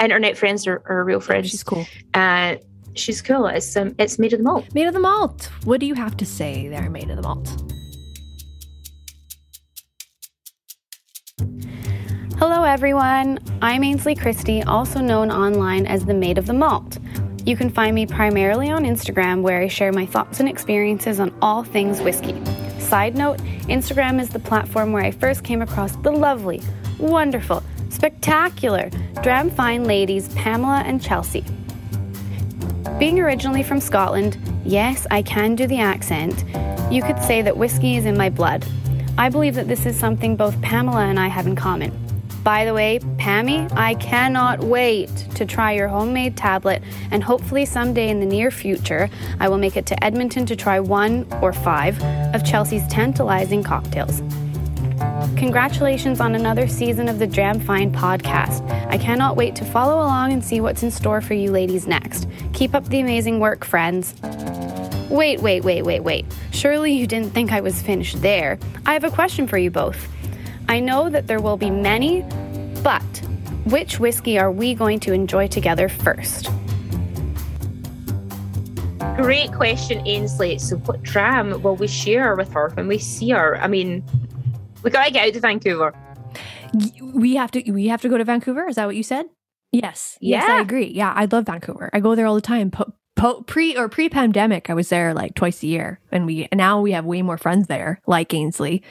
internet 0.00 0.38
friends 0.38 0.68
are, 0.68 0.82
are 0.88 1.04
real 1.04 1.18
friends. 1.20 1.50
She's 1.50 1.64
cool. 1.64 1.84
Uh, 2.14 2.56
she's 2.94 3.20
cool. 3.20 3.46
It's 3.46 3.76
um, 3.76 3.96
it's 3.98 4.20
Maid 4.20 4.34
of 4.34 4.38
the 4.38 4.44
Malt. 4.44 4.72
Maid 4.72 4.86
of 4.86 4.94
the 4.94 5.00
Malt. 5.00 5.50
What 5.64 5.80
do 5.80 5.86
you 5.86 5.94
have 5.94 6.16
to 6.18 6.24
say 6.24 6.68
there, 6.68 6.88
Maid 6.88 7.10
of 7.10 7.16
the 7.16 7.22
Malt? 7.22 7.48
Hello, 12.38 12.62
everyone. 12.62 13.40
I'm 13.62 13.82
Ainsley 13.82 14.14
Christie, 14.14 14.62
also 14.62 15.00
known 15.00 15.32
online 15.32 15.86
as 15.86 16.04
the 16.04 16.14
Maid 16.14 16.38
of 16.38 16.46
the 16.46 16.52
Malt. 16.52 16.98
You 17.46 17.56
can 17.56 17.70
find 17.70 17.94
me 17.94 18.06
primarily 18.06 18.70
on 18.70 18.84
Instagram, 18.84 19.42
where 19.42 19.60
I 19.60 19.66
share 19.66 19.92
my 19.92 20.06
thoughts 20.06 20.38
and 20.38 20.48
experiences 20.48 21.18
on 21.18 21.34
all 21.42 21.64
things 21.64 22.00
whiskey. 22.00 22.34
Side 22.86 23.16
note 23.16 23.38
Instagram 23.68 24.20
is 24.20 24.30
the 24.30 24.38
platform 24.38 24.92
where 24.92 25.02
I 25.02 25.10
first 25.10 25.42
came 25.42 25.60
across 25.60 25.96
the 25.96 26.12
lovely, 26.12 26.62
wonderful, 27.00 27.64
spectacular 27.88 28.90
Dram 29.24 29.50
Fine 29.50 29.84
ladies 29.84 30.28
Pamela 30.34 30.84
and 30.86 31.02
Chelsey. 31.02 31.44
Being 33.00 33.18
originally 33.18 33.64
from 33.64 33.80
Scotland, 33.80 34.38
yes, 34.64 35.04
I 35.10 35.22
can 35.22 35.56
do 35.56 35.66
the 35.66 35.80
accent. 35.80 36.44
You 36.88 37.02
could 37.02 37.20
say 37.24 37.42
that 37.42 37.56
whiskey 37.56 37.96
is 37.96 38.06
in 38.06 38.16
my 38.16 38.30
blood. 38.30 38.64
I 39.18 39.30
believe 39.30 39.56
that 39.56 39.66
this 39.66 39.84
is 39.84 39.98
something 39.98 40.36
both 40.36 40.60
Pamela 40.62 41.06
and 41.06 41.18
I 41.18 41.26
have 41.26 41.48
in 41.48 41.56
common. 41.56 42.05
By 42.46 42.64
the 42.64 42.74
way, 42.74 43.00
Pammy, 43.16 43.68
I 43.76 43.94
cannot 43.94 44.60
wait 44.60 45.10
to 45.34 45.44
try 45.44 45.72
your 45.72 45.88
homemade 45.88 46.36
tablet, 46.36 46.80
and 47.10 47.20
hopefully 47.20 47.64
someday 47.64 48.08
in 48.08 48.20
the 48.20 48.24
near 48.24 48.52
future, 48.52 49.10
I 49.40 49.48
will 49.48 49.58
make 49.58 49.76
it 49.76 49.84
to 49.86 50.04
Edmonton 50.04 50.46
to 50.46 50.54
try 50.54 50.78
one 50.78 51.26
or 51.42 51.52
five 51.52 52.00
of 52.32 52.44
Chelsey's 52.44 52.86
tantalizing 52.86 53.64
cocktails. 53.64 54.22
Congratulations 55.36 56.20
on 56.20 56.36
another 56.36 56.68
season 56.68 57.08
of 57.08 57.18
the 57.18 57.26
Dram 57.26 57.58
Fine 57.58 57.90
podcast. 57.90 58.64
I 58.92 58.96
cannot 58.96 59.34
wait 59.34 59.56
to 59.56 59.64
follow 59.64 59.96
along 59.96 60.32
and 60.32 60.44
see 60.44 60.60
what's 60.60 60.84
in 60.84 60.92
store 60.92 61.20
for 61.20 61.34
you 61.34 61.50
ladies 61.50 61.88
next. 61.88 62.28
Keep 62.52 62.76
up 62.76 62.84
the 62.90 63.00
amazing 63.00 63.40
work, 63.40 63.64
friends. 63.64 64.14
Wait, 65.10 65.40
wait, 65.40 65.64
wait, 65.64 65.82
wait, 65.82 66.00
wait. 66.04 66.24
Surely 66.52 66.92
you 66.92 67.08
didn't 67.08 67.30
think 67.30 67.50
I 67.50 67.60
was 67.60 67.82
finished 67.82 68.22
there. 68.22 68.56
I 68.86 68.92
have 68.92 69.02
a 69.02 69.10
question 69.10 69.48
for 69.48 69.58
you 69.58 69.72
both. 69.72 70.08
I 70.68 70.80
know 70.80 71.08
that 71.10 71.26
there 71.26 71.40
will 71.40 71.56
be 71.56 71.70
many, 71.70 72.22
but 72.82 73.02
which 73.66 73.98
whiskey 74.00 74.38
are 74.38 74.50
we 74.50 74.74
going 74.74 75.00
to 75.00 75.12
enjoy 75.12 75.48
together 75.48 75.88
first? 75.88 76.50
Great 79.16 79.52
question, 79.52 80.06
Ainsley. 80.06 80.58
So, 80.58 80.76
what 80.76 81.02
dram 81.02 81.62
will 81.62 81.76
we 81.76 81.86
share 81.86 82.34
with 82.34 82.52
her 82.52 82.70
when 82.74 82.86
we 82.86 82.98
see 82.98 83.30
her? 83.30 83.56
I 83.58 83.66
mean, 83.66 84.04
we 84.82 84.90
gotta 84.90 85.10
get 85.10 85.28
out 85.28 85.34
to 85.34 85.40
Vancouver. 85.40 85.94
We 87.00 87.36
have 87.36 87.50
to. 87.52 87.70
We 87.70 87.86
have 87.86 88.02
to 88.02 88.08
go 88.08 88.18
to 88.18 88.24
Vancouver. 88.24 88.68
Is 88.68 88.76
that 88.76 88.86
what 88.86 88.96
you 88.96 89.02
said? 89.02 89.26
Yes. 89.72 90.18
Yes, 90.20 90.48
I 90.48 90.60
agree. 90.60 90.86
Yeah, 90.86 91.12
I 91.14 91.26
love 91.26 91.46
Vancouver. 91.46 91.90
I 91.92 92.00
go 92.00 92.14
there 92.14 92.26
all 92.26 92.34
the 92.34 92.40
time. 92.40 92.70
Po- 92.70 92.92
po- 93.14 93.42
pre 93.42 93.76
or 93.76 93.88
pre 93.88 94.08
pandemic, 94.08 94.70
I 94.70 94.74
was 94.74 94.90
there 94.90 95.14
like 95.14 95.34
twice 95.34 95.62
a 95.62 95.66
year, 95.66 96.00
and 96.12 96.26
we 96.26 96.48
now 96.52 96.80
we 96.80 96.92
have 96.92 97.04
way 97.04 97.22
more 97.22 97.38
friends 97.38 97.68
there, 97.68 98.00
like 98.06 98.32
Ainsley, 98.34 98.82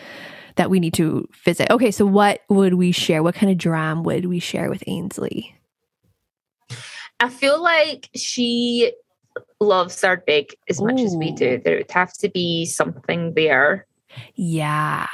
that 0.56 0.70
we 0.70 0.80
need 0.80 0.94
to 0.96 1.28
visit. 1.44 1.70
Okay, 1.72 1.92
so 1.92 2.06
what 2.06 2.42
would 2.50 2.76
we 2.76 2.92
share? 2.92 3.22
What 3.24 3.36
kind 3.36 3.52
of 3.52 3.58
dram 3.58 4.04
would 4.04 4.26
we 4.26 4.40
share 4.40 4.70
with 4.70 4.84
Ainsley? 4.88 5.56
I 7.20 7.30
feel 7.30 7.62
like 7.62 8.10
she 8.16 8.92
loves 9.60 9.96
Ardbeg 10.02 10.52
as 10.70 10.82
much 10.82 11.00
as 11.02 11.16
we 11.16 11.32
do. 11.32 11.54
Ooh. 11.56 11.62
There 11.64 11.78
would 11.78 11.92
have 11.92 12.14
to 12.14 12.30
be 12.30 12.66
something 12.66 13.34
there. 13.34 13.86
Yeah. 14.36 15.08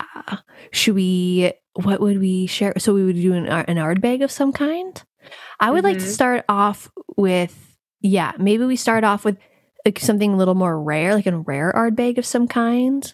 Should 0.71 0.95
we? 0.95 1.53
What 1.73 2.01
would 2.01 2.19
we 2.19 2.47
share? 2.47 2.73
So 2.77 2.93
we 2.93 3.03
would 3.03 3.15
do 3.15 3.33
an 3.33 3.47
an 3.47 3.77
Ardbeg 3.77 4.23
of 4.23 4.31
some 4.31 4.51
kind. 4.51 5.01
I 5.59 5.71
would 5.71 5.83
like 5.83 5.99
to 5.99 6.03
Mhm. 6.05 6.13
start 6.13 6.45
off 6.49 6.89
with 7.17 7.77
yeah. 8.01 8.33
Maybe 8.37 8.65
we 8.65 8.75
start 8.75 9.03
off 9.03 9.23
with 9.25 9.37
like 9.85 9.99
something 9.99 10.33
a 10.33 10.37
little 10.37 10.55
more 10.55 10.79
rare, 10.81 11.15
like 11.15 11.25
a 11.27 11.37
rare 11.37 11.71
Ardbeg 11.75 12.17
of 12.17 12.25
some 12.25 12.47
kind. 12.47 13.13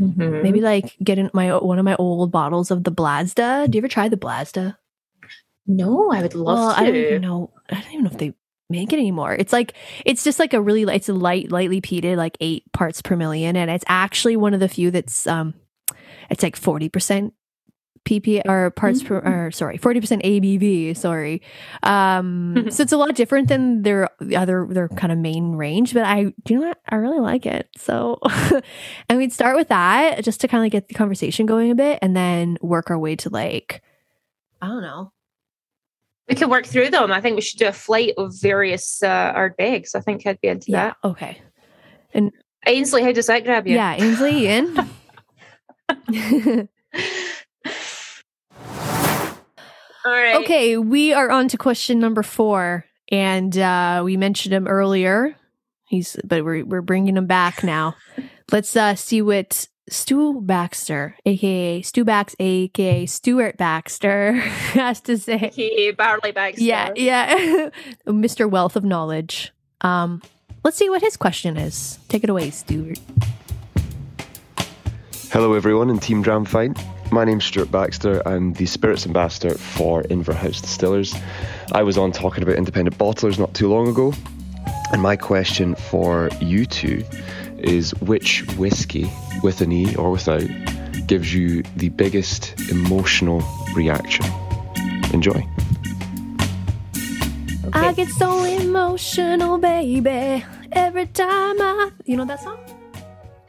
Mhm. 0.00 0.42
Maybe 0.42 0.60
like 0.60 0.96
get 1.04 1.18
in 1.18 1.30
my 1.34 1.56
one 1.58 1.78
of 1.78 1.84
my 1.84 1.96
old 1.96 2.32
bottles 2.32 2.70
of 2.70 2.84
the 2.84 2.92
Blasda. 2.92 3.70
Do 3.70 3.76
you 3.76 3.80
ever 3.80 3.88
try 3.88 4.08
the 4.08 4.16
Blasda? 4.16 4.76
No, 5.66 6.10
I 6.10 6.22
would 6.22 6.34
love 6.34 6.58
well, 6.58 6.74
to. 6.74 6.80
I 6.80 6.84
don't 6.84 6.96
even 6.96 7.22
know. 7.22 7.50
I 7.68 7.80
don't 7.80 7.92
even 7.92 8.04
know 8.04 8.10
if 8.10 8.18
they 8.18 8.34
make 8.70 8.92
it 8.92 8.98
anymore. 8.98 9.34
It's 9.34 9.52
like 9.52 9.74
it's 10.06 10.24
just 10.24 10.38
like 10.38 10.54
a 10.54 10.60
really 10.60 10.82
it's 10.94 11.08
a 11.08 11.12
light, 11.12 11.52
lightly 11.52 11.80
peated, 11.80 12.16
like 12.16 12.36
eight 12.40 12.64
parts 12.72 13.02
per 13.02 13.16
million, 13.16 13.56
and 13.56 13.70
it's 13.70 13.84
actually 13.86 14.36
one 14.36 14.54
of 14.54 14.60
the 14.60 14.68
few 14.68 14.90
that's 14.90 15.26
um, 15.26 15.54
it's 16.30 16.42
like 16.42 16.56
forty 16.56 16.88
percent 16.88 17.34
pp 18.06 18.40
or 18.48 18.70
parts 18.70 19.02
per 19.02 19.20
Mm-hmm. 19.20 19.28
or 19.28 19.50
sorry 19.50 19.78
40% 19.78 20.22
abv 20.24 20.96
sorry 20.96 21.42
um 21.82 22.66
so 22.70 22.82
it's 22.82 22.92
a 22.92 22.96
lot 22.96 23.14
different 23.14 23.48
than 23.48 23.82
their 23.82 24.08
other 24.34 24.66
their 24.70 24.88
kind 24.88 25.12
of 25.12 25.18
main 25.18 25.52
range 25.52 25.92
but 25.94 26.04
i 26.04 26.24
do 26.44 26.54
you 26.54 26.60
know 26.60 26.68
what 26.68 26.78
i 26.88 26.96
really 26.96 27.20
like 27.20 27.44
it 27.46 27.68
so 27.76 28.18
and 29.08 29.18
we'd 29.18 29.32
start 29.32 29.54
with 29.56 29.68
that 29.68 30.24
just 30.24 30.40
to 30.40 30.48
kind 30.48 30.64
of 30.64 30.72
get 30.72 30.88
the 30.88 30.94
conversation 30.94 31.46
going 31.46 31.70
a 31.70 31.74
bit 31.74 31.98
and 32.02 32.16
then 32.16 32.56
work 32.62 32.90
our 32.90 32.98
way 32.98 33.14
to 33.16 33.28
like 33.28 33.82
i 34.62 34.66
don't 34.66 34.82
know 34.82 35.12
We 36.28 36.34
can 36.36 36.48
work 36.48 36.64
through 36.66 36.90
them. 36.90 37.10
I 37.12 37.20
think 37.20 37.34
we 37.36 37.42
should 37.42 37.58
do 37.58 37.66
a 37.66 37.72
flight 37.72 38.14
of 38.16 38.32
various 38.40 39.02
uh, 39.02 39.32
Ardbegs. 39.34 39.94
I 39.96 40.00
think 40.00 40.26
I'd 40.26 40.40
be 40.40 40.48
into 40.48 40.70
yeah 40.70 40.94
okay 41.04 41.42
And 42.14 42.30
Ainsley, 42.66 43.02
how 43.02 43.12
does 43.12 43.26
that 43.26 43.44
grab 43.44 43.66
you? 43.66 43.74
yeah 43.74 43.94
ainsley 43.94 44.46
in 44.46 44.66
All 50.04 50.12
right. 50.12 50.36
Okay, 50.36 50.76
we 50.76 51.12
are 51.12 51.30
on 51.30 51.48
to 51.48 51.58
question 51.58 51.98
number 51.98 52.22
four, 52.22 52.86
and 53.10 53.56
uh, 53.58 54.02
we 54.04 54.16
mentioned 54.16 54.54
him 54.54 54.66
earlier. 54.66 55.36
He's, 55.86 56.16
but 56.24 56.44
we're 56.44 56.64
we're 56.64 56.82
bringing 56.82 57.16
him 57.16 57.26
back 57.26 57.62
now. 57.64 57.96
Let's 58.50 58.74
uh, 58.76 58.94
see 58.94 59.20
what 59.22 59.68
Stu 59.90 60.40
Baxter, 60.40 61.16
aka 61.26 61.82
Stu 61.82 62.04
Bax, 62.04 62.34
aka 62.38 63.06
Stuart 63.06 63.58
Baxter, 63.58 64.32
has 64.72 65.00
to 65.02 65.18
say. 65.18 65.34
Okay, 65.34 65.90
Barley 65.90 66.32
Baxter. 66.32 66.62
Yeah, 66.62 66.92
yeah, 66.96 67.70
Mr. 68.06 68.48
Wealth 68.48 68.76
of 68.76 68.84
Knowledge. 68.84 69.52
Um, 69.82 70.22
let's 70.64 70.76
see 70.76 70.88
what 70.88 71.02
his 71.02 71.16
question 71.16 71.56
is. 71.56 71.98
Take 72.08 72.24
it 72.24 72.30
away, 72.30 72.50
Stuart. 72.50 72.98
Hello, 75.30 75.52
everyone 75.52 75.90
in 75.90 75.98
Team 75.98 76.22
Dram 76.22 76.44
Fine. 76.44 76.74
My 77.12 77.24
name's 77.24 77.44
Stuart 77.44 77.72
Baxter. 77.72 78.22
I'm 78.26 78.52
the 78.52 78.66
Spirits 78.66 79.04
Ambassador 79.04 79.54
for 79.56 80.04
Inverhouse 80.04 80.60
Distillers. 80.60 81.12
I 81.72 81.82
was 81.82 81.98
on 81.98 82.12
talking 82.12 82.44
about 82.44 82.54
independent 82.54 82.98
bottlers 82.98 83.36
not 83.36 83.52
too 83.52 83.68
long 83.68 83.88
ago, 83.88 84.14
and 84.92 85.02
my 85.02 85.16
question 85.16 85.74
for 85.74 86.30
you 86.40 86.66
two 86.66 87.04
is 87.58 87.90
which 87.96 88.46
whiskey, 88.56 89.10
with 89.42 89.60
an 89.60 89.72
E 89.72 89.96
or 89.96 90.12
without, 90.12 90.48
gives 91.08 91.34
you 91.34 91.64
the 91.74 91.88
biggest 91.88 92.54
emotional 92.70 93.42
reaction? 93.74 94.24
Enjoy. 95.12 95.44
I 97.72 97.92
get 97.92 98.08
so 98.08 98.44
emotional, 98.44 99.58
baby. 99.58 100.44
Every 100.70 101.06
time 101.06 101.60
I, 101.60 101.90
you 102.04 102.16
know 102.16 102.24
that 102.24 102.40
song. 102.40 102.79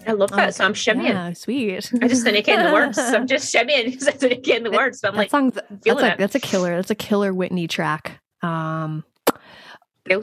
I 0.08 0.14
love 0.14 0.32
that. 0.32 0.56
so 0.56 0.66
I'm 0.66 0.74
shimmying. 0.74 1.10
Yeah, 1.10 1.34
sweet. 1.34 1.92
I 2.02 2.08
just 2.08 2.26
didn't 2.26 2.46
get 2.46 2.66
the 2.66 2.74
words. 2.74 2.98
So 2.98 3.16
I'm 3.16 3.28
just 3.36 3.54
shimmying 3.54 3.92
because 3.92 4.08
I 4.08 4.12
didn't 4.12 4.44
get 4.44 4.64
the 4.64 4.72
words. 4.72 5.02
But 5.02 5.10
I'm 5.10 5.14
that 5.16 5.20
like, 5.20 5.30
song's 5.30 5.54
that's 5.54 6.02
like 6.02 6.18
that's 6.18 6.36
a 6.36 6.40
killer. 6.40 6.76
That's 6.76 6.92
a 6.92 6.96
killer 6.96 7.34
Whitney 7.34 7.68
track. 7.68 8.20
Um, 8.42 9.04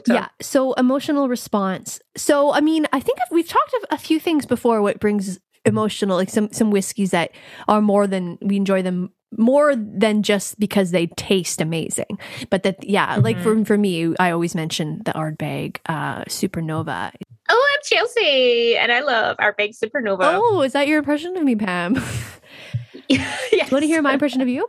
yeah. 0.07 0.27
So 0.41 0.73
emotional 0.73 1.29
response. 1.29 1.99
So 2.17 2.53
I 2.53 2.61
mean, 2.61 2.87
I 2.91 2.99
think 2.99 3.19
we've 3.31 3.47
talked 3.47 3.73
of 3.75 3.85
a 3.91 3.97
few 3.97 4.19
things 4.19 4.45
before. 4.45 4.81
What 4.81 4.99
brings 4.99 5.39
emotional, 5.65 6.17
like 6.17 6.29
some 6.29 6.51
some 6.51 6.71
whiskeys 6.71 7.11
that 7.11 7.31
are 7.67 7.81
more 7.81 8.07
than 8.07 8.37
we 8.41 8.57
enjoy 8.57 8.81
them 8.81 9.11
more 9.37 9.75
than 9.75 10.23
just 10.23 10.59
because 10.59 10.91
they 10.91 11.07
taste 11.07 11.61
amazing. 11.61 12.19
But 12.49 12.63
that, 12.63 12.83
yeah, 12.83 13.15
like 13.17 13.37
Mm-hmm. 13.37 13.63
for 13.63 13.65
for 13.65 13.77
me, 13.77 14.15
I 14.19 14.31
always 14.31 14.55
mention 14.55 15.01
the 15.05 15.11
Ardbeg 15.13 15.77
uh, 15.87 16.23
Supernova. 16.25 17.11
Oh, 17.51 17.69
I'm 17.73 17.79
Chelsey, 17.83 18.77
and 18.77 18.91
I 18.91 18.99
love 19.01 19.37
big 19.57 19.71
supernova. 19.73 20.19
Oh, 20.35 20.61
is 20.61 20.73
that 20.73 20.87
your 20.87 20.99
impression 20.99 21.35
of 21.35 21.43
me, 21.43 21.55
Pam? 21.55 21.93
Do 21.95 22.01
yes. 23.09 23.51
you 23.51 23.59
want 23.71 23.81
to 23.83 23.87
hear 23.87 24.01
my 24.01 24.13
impression 24.13 24.41
of 24.41 24.47
you? 24.47 24.67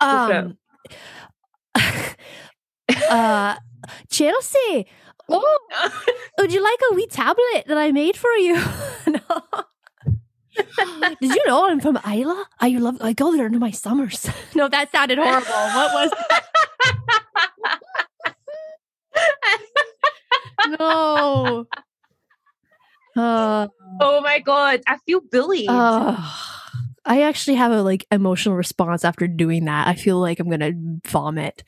Um, 0.00 0.58
uh, 3.10 3.56
Chelsey, 4.10 4.86
Oh, 5.28 5.58
would 6.38 6.52
you 6.52 6.62
like 6.62 6.78
a 6.90 6.94
wee 6.94 7.06
tablet 7.06 7.64
that 7.66 7.78
I 7.78 7.92
made 7.92 8.16
for 8.16 8.30
you? 8.32 8.54
no. 9.06 9.20
Did 11.20 11.34
you 11.34 11.42
know 11.46 11.68
I'm 11.68 11.80
from 11.80 11.98
Islay? 11.98 12.42
I 12.60 12.68
love. 12.70 12.98
I 13.00 13.12
go 13.12 13.36
there 13.36 13.46
in 13.46 13.58
my 13.58 13.70
summers. 13.70 14.28
no, 14.54 14.68
that 14.68 14.90
sounded 14.92 15.18
horrible. 15.18 15.46
What 15.50 15.94
was? 15.94 16.12
no. 20.78 21.66
Uh, 23.16 23.68
oh 24.00 24.20
my 24.22 24.40
god, 24.40 24.80
I 24.86 24.98
feel 25.06 25.20
bullied. 25.20 25.68
uh, 25.68 26.16
I 27.04 27.22
actually 27.22 27.56
have 27.56 27.70
a 27.70 27.82
like 27.82 28.06
emotional 28.10 28.56
response 28.56 29.04
after 29.04 29.28
doing 29.28 29.66
that. 29.66 29.86
I 29.86 29.94
feel 29.94 30.18
like 30.18 30.40
I'm 30.40 30.48
gonna 30.50 30.72
vomit. 31.06 31.62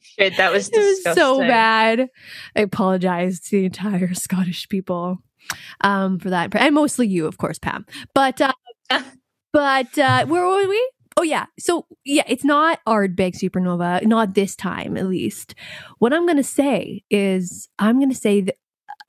Shit, 0.00 0.36
that 0.36 0.52
was 0.52 0.68
It 0.68 0.76
was 0.76 1.14
so 1.14 1.38
bad. 1.40 2.08
I 2.56 2.60
apologize 2.60 3.40
to 3.40 3.50
the 3.52 3.64
entire 3.66 4.12
Scottish 4.14 4.68
people 4.68 5.22
um, 5.82 6.18
for 6.18 6.30
that, 6.30 6.54
and 6.54 6.74
mostly 6.74 7.06
you, 7.06 7.26
of 7.26 7.38
course, 7.38 7.58
Pam. 7.58 7.86
But 8.14 8.40
uh, 8.40 8.52
but 9.52 9.98
uh, 9.98 10.26
where 10.26 10.46
were 10.46 10.68
we? 10.68 10.90
Oh 11.16 11.22
yeah, 11.22 11.46
so 11.58 11.86
yeah, 12.04 12.22
it's 12.28 12.44
not 12.44 12.78
Ardbeg 12.86 13.34
Supernova, 13.36 14.04
not 14.06 14.34
this 14.34 14.54
time 14.54 14.96
at 14.96 15.06
least. 15.06 15.54
What 15.98 16.12
I'm 16.12 16.26
gonna 16.26 16.44
say 16.44 17.02
is, 17.10 17.68
I'm 17.78 17.98
gonna 17.98 18.14
say 18.14 18.40
that 18.42 18.54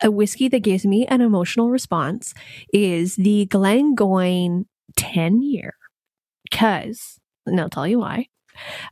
a 0.02 0.10
whiskey 0.12 0.48
that 0.50 0.64
gives 0.64 0.86
me 0.86 1.06
an 1.08 1.22
emotional 1.22 1.70
response 1.70 2.34
is 2.74 3.16
the 3.16 3.48
Glengoyne 3.48 4.66
10 4.96 5.42
year, 5.42 5.74
because, 6.50 7.20
and 7.46 7.60
I'll 7.60 7.70
tell 7.70 7.88
you 7.88 8.00
why. 8.00 8.28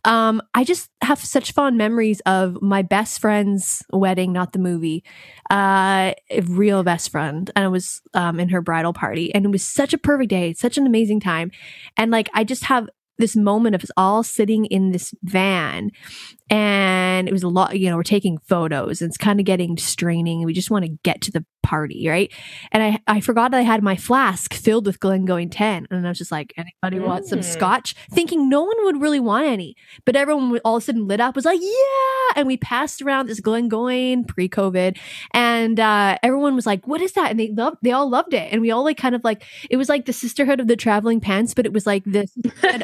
Um, 0.06 0.42
I 0.54 0.64
just 0.64 0.90
have 1.02 1.20
such 1.20 1.52
fond 1.52 1.78
memories 1.78 2.22
of 2.22 2.62
my 2.62 2.82
best 2.82 3.20
friend's 3.20 3.84
wedding, 3.92 4.34
not 4.34 4.54
the 4.54 4.60
movie. 4.60 5.04
Uh, 5.50 6.14
real 6.46 6.84
best 6.84 7.10
friend, 7.10 7.50
and 7.56 7.66
I 7.66 7.68
was 7.68 8.02
um 8.14 8.40
in 8.40 8.50
her 8.50 8.62
bridal 8.62 8.94
party, 8.94 9.34
and 9.34 9.46
it 9.46 9.52
was 9.52 9.64
such 9.64 9.94
a 9.94 9.98
perfect 9.98 10.30
day, 10.30 10.54
such 10.54 10.78
an 10.78 10.86
amazing 10.86 11.20
time, 11.20 11.52
and 11.96 12.12
like 12.12 12.30
I 12.34 12.44
just 12.44 12.66
have 12.66 12.90
this 13.18 13.36
moment 13.36 13.76
of 13.76 13.84
us 13.84 13.92
all 13.98 14.24
sitting 14.24 14.66
in 14.66 14.92
this 14.92 15.14
van 15.24 15.92
and 16.50 17.28
it 17.28 17.32
was 17.32 17.44
a 17.44 17.48
lot 17.48 17.78
you 17.78 17.90
know 17.90 17.96
we're 17.96 18.04
taking 18.04 18.38
photos 18.38 19.02
and 19.02 19.10
it's 19.10 19.18
kind 19.18 19.40
of 19.40 19.46
getting 19.46 19.78
straining 19.78 20.40
and 20.40 20.46
we 20.46 20.54
just 20.54 20.72
want 20.72 20.86
to 20.86 20.98
get 21.04 21.22
to 21.22 21.32
the 21.32 21.46
party 21.72 22.00
right? 22.16 22.30
And 22.72 22.82
i 22.88 22.90
i 23.16 23.18
forgot 23.28 23.48
that 23.52 23.60
i 23.64 23.68
had 23.74 23.82
my 23.92 23.96
flask 24.08 24.54
filled 24.66 24.86
with 24.90 25.00
glengoyne 25.06 25.50
10 25.52 25.88
and 25.92 26.06
i 26.08 26.10
was 26.14 26.18
just 26.24 26.32
like 26.38 26.50
anybody 26.64 27.00
want 27.10 27.26
some 27.32 27.40
Mm. 27.40 27.54
scotch? 27.56 27.90
Thinking 28.18 28.42
no 28.50 28.62
one 28.70 28.80
would 28.86 29.00
really 29.06 29.20
want 29.32 29.46
any. 29.56 29.72
But 30.06 30.16
everyone 30.22 30.60
all 30.66 30.78
of 30.78 30.84
a 30.84 30.86
sudden 30.88 31.08
lit 31.12 31.22
up 31.26 31.36
was 31.36 31.46
like 31.52 31.60
yeah! 31.62 32.28
And 32.38 32.48
we 32.52 32.58
passed 32.58 33.02
around 33.04 33.24
this 33.28 33.42
glengoyne 33.48 34.20
pre-covid. 34.28 34.98
And 35.34 35.78
uh 35.80 36.18
everyone 36.28 36.56
was 36.60 36.66
like 36.72 36.88
what 36.92 37.02
is 37.08 37.12
that? 37.18 37.30
And 37.32 37.40
they 37.40 37.50
loved 37.62 37.78
they 37.84 37.92
all 37.98 38.10
loved 38.18 38.34
it. 38.34 38.48
And 38.52 38.62
we 38.62 38.72
all 38.72 38.84
like 38.90 38.98
kind 38.98 39.16
of 39.16 39.24
like 39.24 39.44
it 39.70 39.78
was 39.78 39.90
like 39.90 40.06
the 40.06 40.14
sisterhood 40.14 40.60
of 40.60 40.68
the 40.68 40.76
traveling 40.86 41.20
pants 41.28 41.54
but 41.54 41.66
it 41.66 41.74
was 41.74 41.86
like 41.86 42.04
the 42.06 42.24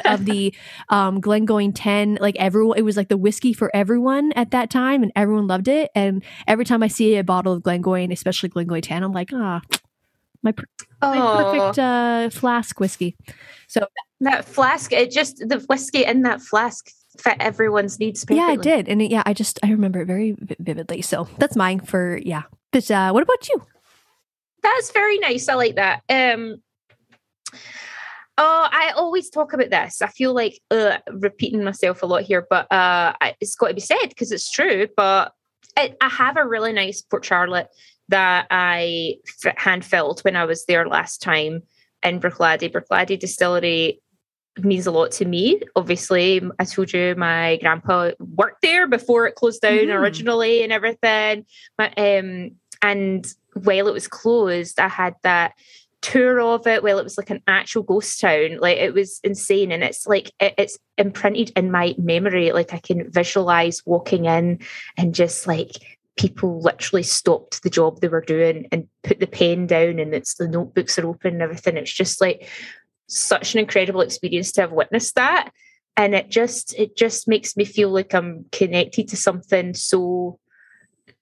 of 0.04 0.24
the 0.30 0.42
um 0.96 1.20
Glengoyne 1.20 1.72
10 1.74 2.18
like 2.20 2.36
everyone 2.38 2.78
it 2.78 2.82
was 2.90 2.96
like 2.96 3.08
the 3.08 3.16
whiskey 3.26 3.52
for 3.52 3.68
everyone 3.74 4.32
at 4.42 4.50
that 4.50 4.70
time 4.70 5.02
and 5.02 5.12
everyone 5.16 5.46
loved 5.54 5.68
it. 5.68 5.90
And 5.94 6.22
every 6.46 6.64
time 6.64 6.82
I 6.82 6.88
see 6.88 7.16
a 7.16 7.24
bottle 7.24 7.52
of 7.52 7.62
Glengoyne 7.62 8.12
especially 8.12 8.48
Glengoyne 8.50 8.73
10 8.80 9.02
I'm 9.02 9.12
like 9.12 9.30
ah 9.32 9.60
my, 10.42 10.52
per- 10.52 10.64
my 11.02 11.18
Oh, 11.18 11.50
perfect 11.52 11.78
uh 11.78 12.30
flask 12.30 12.78
whiskey 12.80 13.16
so 13.66 13.86
that 14.20 14.44
flask, 14.44 14.92
it 14.92 15.10
just, 15.10 15.38
the 15.38 15.58
whiskey 15.68 16.04
in 16.04 16.22
that 16.22 16.40
flask 16.40 16.88
fit 17.20 17.36
everyone's 17.40 17.98
needs 17.98 18.24
perfectly. 18.24 18.36
yeah 18.38 18.52
I 18.52 18.56
did 18.56 18.88
and 18.88 19.02
it, 19.02 19.10
yeah 19.10 19.22
I 19.26 19.34
just 19.34 19.58
I 19.62 19.70
remember 19.70 20.00
it 20.00 20.06
very 20.06 20.36
vividly 20.58 21.02
so 21.02 21.28
that's 21.38 21.56
mine 21.56 21.80
for 21.80 22.16
yeah 22.18 22.42
but 22.72 22.90
uh 22.90 23.10
what 23.12 23.22
about 23.22 23.48
you 23.48 23.62
That's 24.62 24.90
very 24.92 25.18
nice. 25.18 25.46
I 25.50 25.54
like 25.54 25.74
that. 25.76 26.00
Um, 26.08 26.56
oh, 28.38 28.68
I 28.72 28.92
always 28.96 29.28
talk 29.28 29.52
about 29.52 29.68
this. 29.70 30.00
I 30.00 30.08
feel 30.08 30.32
like 30.34 30.58
uh, 30.70 30.98
repeating 31.12 31.62
myself 31.62 32.02
a 32.02 32.06
lot 32.06 32.22
here, 32.22 32.46
but 32.48 32.70
uh, 32.72 33.12
it's 33.40 33.56
got 33.56 33.68
to 33.68 33.74
be 33.74 33.80
said 33.82 34.08
because 34.08 34.32
it's 34.32 34.50
true. 34.50 34.88
But 34.96 35.32
I, 35.76 35.94
I 36.00 36.08
have 36.08 36.38
a 36.38 36.46
really 36.46 36.72
nice 36.72 37.02
Port 37.02 37.24
Charlotte 37.26 37.68
that 38.08 38.46
I 38.50 39.16
f- 39.44 39.56
hand 39.56 39.84
filled 39.84 40.20
when 40.20 40.36
I 40.36 40.44
was 40.44 40.64
there 40.66 40.86
last 40.86 41.22
time 41.22 41.62
in 42.02 42.20
Bruichladdich. 42.20 42.72
Bruichladdich 42.72 43.20
Distillery 43.20 44.00
means 44.58 44.86
a 44.86 44.90
lot 44.92 45.10
to 45.12 45.24
me. 45.24 45.60
Obviously, 45.74 46.40
I 46.58 46.64
told 46.64 46.92
you 46.92 47.14
my 47.16 47.56
grandpa 47.60 48.10
worked 48.20 48.62
there 48.62 48.86
before 48.86 49.26
it 49.26 49.34
closed 49.34 49.62
down 49.62 49.78
Mhm. 49.86 49.94
originally 49.98 50.62
and 50.62 50.72
everything. 50.72 51.44
But, 51.76 51.98
um, 51.98 52.52
and 52.82 53.26
while 53.54 53.88
it 53.88 53.94
was 53.94 54.06
closed, 54.06 54.78
I 54.78 54.88
had 54.88 55.14
that 55.22 55.54
tour 56.02 56.38
of 56.40 56.66
it 56.66 56.82
while 56.82 56.98
it 56.98 57.04
was 57.04 57.16
like 57.16 57.30
an 57.30 57.40
actual 57.46 57.82
ghost 57.82 58.20
town. 58.20 58.58
Like 58.58 58.76
it 58.76 58.92
was 58.92 59.20
insane. 59.24 59.72
And 59.72 59.82
it's 59.82 60.06
like 60.06 60.30
it, 60.38 60.54
it's 60.58 60.78
imprinted 60.98 61.50
in 61.56 61.70
my 61.70 61.94
memory. 61.96 62.52
Like 62.52 62.74
I 62.74 62.78
can 62.78 63.10
visualize 63.10 63.82
walking 63.86 64.26
in 64.26 64.60
and 64.98 65.14
just 65.14 65.46
like 65.46 65.93
people 66.16 66.60
literally 66.60 67.02
stopped 67.02 67.62
the 67.62 67.70
job 67.70 68.00
they 68.00 68.08
were 68.08 68.20
doing 68.20 68.68
and 68.70 68.88
put 69.02 69.20
the 69.20 69.26
pen 69.26 69.66
down 69.66 69.98
and 69.98 70.14
it's 70.14 70.34
the 70.34 70.48
notebooks 70.48 70.98
are 70.98 71.06
open 71.06 71.34
and 71.34 71.42
everything. 71.42 71.76
It's 71.76 71.92
just 71.92 72.20
like 72.20 72.48
such 73.06 73.54
an 73.54 73.60
incredible 73.60 74.00
experience 74.00 74.52
to 74.52 74.62
have 74.62 74.72
witnessed 74.72 75.16
that. 75.16 75.50
And 75.96 76.14
it 76.14 76.28
just 76.28 76.74
it 76.78 76.96
just 76.96 77.28
makes 77.28 77.56
me 77.56 77.64
feel 77.64 77.90
like 77.90 78.14
I'm 78.14 78.46
connected 78.50 79.08
to 79.08 79.16
something 79.16 79.74
so 79.74 80.38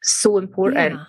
so 0.02 0.38
important. 0.38 0.94
Yeah. 0.94 1.04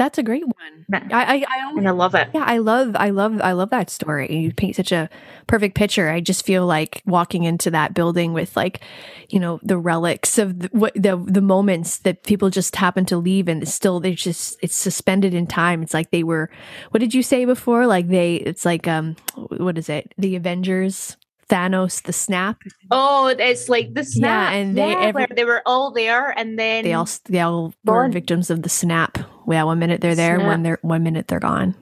That's 0.00 0.16
a 0.16 0.22
great 0.22 0.46
one. 0.46 0.86
Yeah. 0.90 1.06
I, 1.12 1.34
I, 1.34 1.44
I 1.46 1.72
And 1.76 1.86
I 1.86 1.90
love 1.90 2.14
it. 2.14 2.30
Yeah, 2.32 2.44
I 2.46 2.56
love, 2.56 2.96
I 2.96 3.10
love, 3.10 3.38
I 3.42 3.52
love 3.52 3.68
that 3.68 3.90
story. 3.90 4.34
You 4.34 4.50
paint 4.50 4.76
such 4.76 4.92
a 4.92 5.10
perfect 5.46 5.74
picture. 5.76 6.08
I 6.08 6.20
just 6.20 6.46
feel 6.46 6.64
like 6.64 7.02
walking 7.04 7.44
into 7.44 7.70
that 7.72 7.92
building 7.92 8.32
with 8.32 8.56
like, 8.56 8.80
you 9.28 9.38
know, 9.38 9.60
the 9.62 9.76
relics 9.76 10.38
of 10.38 10.58
the 10.60 10.68
what, 10.72 10.94
the 10.94 11.22
the 11.28 11.42
moments 11.42 11.98
that 11.98 12.22
people 12.22 12.48
just 12.48 12.76
happen 12.76 13.04
to 13.04 13.18
leave, 13.18 13.46
and 13.46 13.62
it's 13.62 13.74
still 13.74 14.00
they're 14.00 14.14
just 14.14 14.56
it's 14.62 14.74
suspended 14.74 15.34
in 15.34 15.46
time. 15.46 15.82
It's 15.82 15.92
like 15.92 16.10
they 16.12 16.22
were. 16.22 16.48
What 16.92 17.00
did 17.00 17.12
you 17.12 17.22
say 17.22 17.44
before? 17.44 17.86
Like 17.86 18.08
they, 18.08 18.36
it's 18.36 18.64
like 18.64 18.88
um, 18.88 19.16
what 19.36 19.76
is 19.76 19.90
it? 19.90 20.14
The 20.16 20.34
Avengers, 20.34 21.18
Thanos, 21.50 22.02
the 22.04 22.12
snap. 22.14 22.56
Oh, 22.90 23.26
it's 23.26 23.68
like 23.68 23.92
the 23.92 24.04
snap. 24.04 24.52
Yeah, 24.52 24.58
and 24.58 24.78
they- 24.78 24.92
yeah, 24.92 25.02
every- 25.02 25.26
they 25.36 25.44
were 25.44 25.62
all 25.66 25.90
there 25.92 26.30
and 26.30 26.58
then 26.58 26.84
They 26.84 26.94
all 26.94 27.08
they 27.28 27.40
all 27.40 27.74
were 27.84 28.08
victims 28.08 28.48
of 28.48 28.62
the 28.62 28.70
snap. 28.70 29.18
Yeah, 29.48 29.64
one 29.64 29.78
minute 29.78 30.00
they're 30.00 30.14
there, 30.14 30.38
one 30.40 30.62
they're 30.62 30.78
one 30.82 31.02
minute 31.02 31.28
they're 31.28 31.40
gone. 31.40 31.74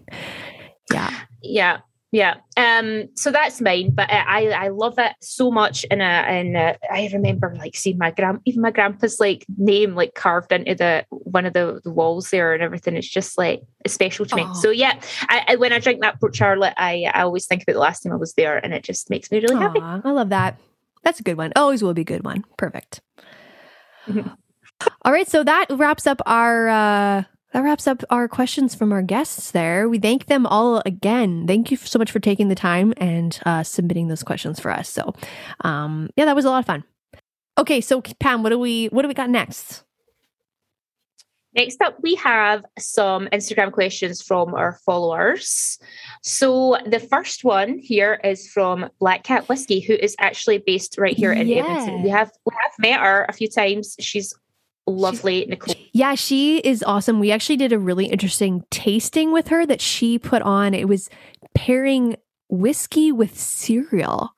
Yeah. 0.92 1.11
yeah 1.42 1.79
yeah 2.11 2.37
um 2.57 3.05
so 3.14 3.31
that's 3.31 3.61
mine 3.61 3.90
but 3.94 4.11
i 4.11 4.49
i 4.49 4.68
love 4.68 4.94
it 4.99 5.12
so 5.21 5.51
much 5.51 5.85
and 5.90 6.01
uh, 6.01 6.05
and 6.27 6.57
uh, 6.57 6.73
i 6.90 7.11
remember 7.12 7.55
like 7.59 7.77
seeing 7.77 7.99
my 7.99 8.11
grand 8.11 8.38
even 8.47 8.62
my 8.62 8.71
grandpa's 8.71 9.21
like 9.21 9.44
name 9.59 9.94
like 9.94 10.14
carved 10.14 10.51
into 10.51 10.75
the 10.75 11.05
one 11.11 11.44
of 11.44 11.53
the, 11.53 11.79
the 11.85 11.90
walls 11.90 12.31
there 12.31 12.55
and 12.55 12.62
everything 12.62 12.97
it's 12.97 13.07
just 13.07 13.37
like 13.37 13.61
special 13.87 14.25
to 14.25 14.35
me 14.37 14.44
Oh. 14.47 14.53
so 14.55 14.71
yeah 14.71 14.99
I, 15.29 15.44
I 15.49 15.57
when 15.57 15.71
i 15.75 15.79
drink 15.79 16.01
that 16.01 16.18
port 16.18 16.35
charlotte 16.35 16.73
i 16.79 17.05
i 17.12 17.21
always 17.21 17.44
think 17.44 17.62
about 17.64 17.75
the 17.75 17.79
last 17.81 18.01
time 18.01 18.12
i 18.14 18.16
was 18.16 18.33
there 18.33 18.57
and 18.57 18.73
it 18.73 18.83
just 18.85 19.11
makes 19.11 19.31
me 19.31 19.40
really 19.40 19.57
happy 19.57 19.81
I 19.83 20.11
love 20.11 20.31
that. 20.31 20.59
That's 21.05 21.21
a 21.21 21.23
good 21.23 21.37
one. 21.37 21.53
Always 21.57 21.83
will 21.83 21.92
be 21.92 22.01
a 22.03 22.05
good 22.05 22.25
one. 22.25 22.42
Perfect. 22.57 23.03
Mhm. 24.09 24.35
All 25.03 25.12
right, 25.12 25.29
so 25.29 25.44
that 25.44 25.66
wraps 25.71 26.07
up 26.07 26.23
our 26.25 26.68
uh 26.71 27.23
that 27.52 27.61
wraps 27.61 27.87
up 27.87 28.02
our 28.11 28.28
questions 28.28 28.74
from 28.74 28.92
our 28.92 29.02
guests 29.02 29.50
there. 29.52 29.88
We 29.88 29.98
thank 29.98 30.26
them 30.26 30.46
all 30.46 30.82
again. 30.84 31.46
Thank 31.46 31.70
you 31.70 31.76
so 31.76 31.98
much 31.98 32.11
for 32.11 32.20
taking 32.20 32.48
the 32.48 32.54
time 32.54 32.92
and 32.96 33.38
uh 33.46 33.62
submitting 33.62 34.08
those 34.08 34.22
questions 34.22 34.61
for 34.61 34.70
us. 34.70 34.88
So, 34.88 35.14
um 35.61 36.11
yeah, 36.16 36.24
that 36.26 36.37
was 36.37 36.44
a 36.44 36.50
lot 36.50 36.61
of 36.61 36.66
fun. 36.66 36.84
Okay, 37.56 37.80
so 37.80 38.00
Pam, 38.20 38.42
what 38.42 38.50
do 38.50 38.58
we 38.58 38.87
what 38.87 39.02
do 39.02 39.08
we 39.08 39.14
got 39.14 39.30
next? 39.30 39.82
Next 41.54 41.80
up, 41.80 41.96
we 42.02 42.14
have 42.16 42.64
some 42.78 43.26
Instagram 43.32 43.72
questions 43.72 44.22
from 44.22 44.54
our 44.54 44.78
followers. 44.84 45.78
So 46.22 46.76
the 46.87 47.00
first 47.00 47.42
one 47.42 47.78
here 47.78 48.20
is 48.22 48.46
from 48.48 48.88
Black 49.00 49.24
Cat 49.24 49.48
Whiskey, 49.48 49.80
who 49.80 49.94
is 49.94 50.14
actually 50.20 50.58
based 50.58 50.98
right 50.98 51.16
here 51.16 51.32
in 51.32 51.48
Yeah. 51.48 51.64
Edmonton. 51.64 52.02
We 52.02 52.11
have 52.11 52.30
we 52.46 52.52
have 52.62 52.72
met 52.78 53.00
her 53.00 53.24
a 53.28 53.32
few 53.32 53.48
times. 53.48 53.96
She's 53.98 54.34
lovely, 54.88 55.46
Nicole. 55.46 55.74
Yeah, 55.92 56.14
she 56.14 56.59
is 56.59 56.83
awesome. 56.83 57.20
We 57.20 57.31
actually 57.31 57.57
did 57.57 57.72
a 57.72 57.79
really 57.79 58.07
interesting 58.07 58.64
tasting 58.70 59.33
with 59.33 59.48
her 59.48 59.66
that 59.66 59.81
she 59.81 60.18
put 60.18 60.42
on. 60.42 60.74
It 60.74 60.88
was 60.88 61.09
pairing 61.55 62.16
whiskey 62.48 63.12
with 63.12 63.38
cereal. 63.38 64.31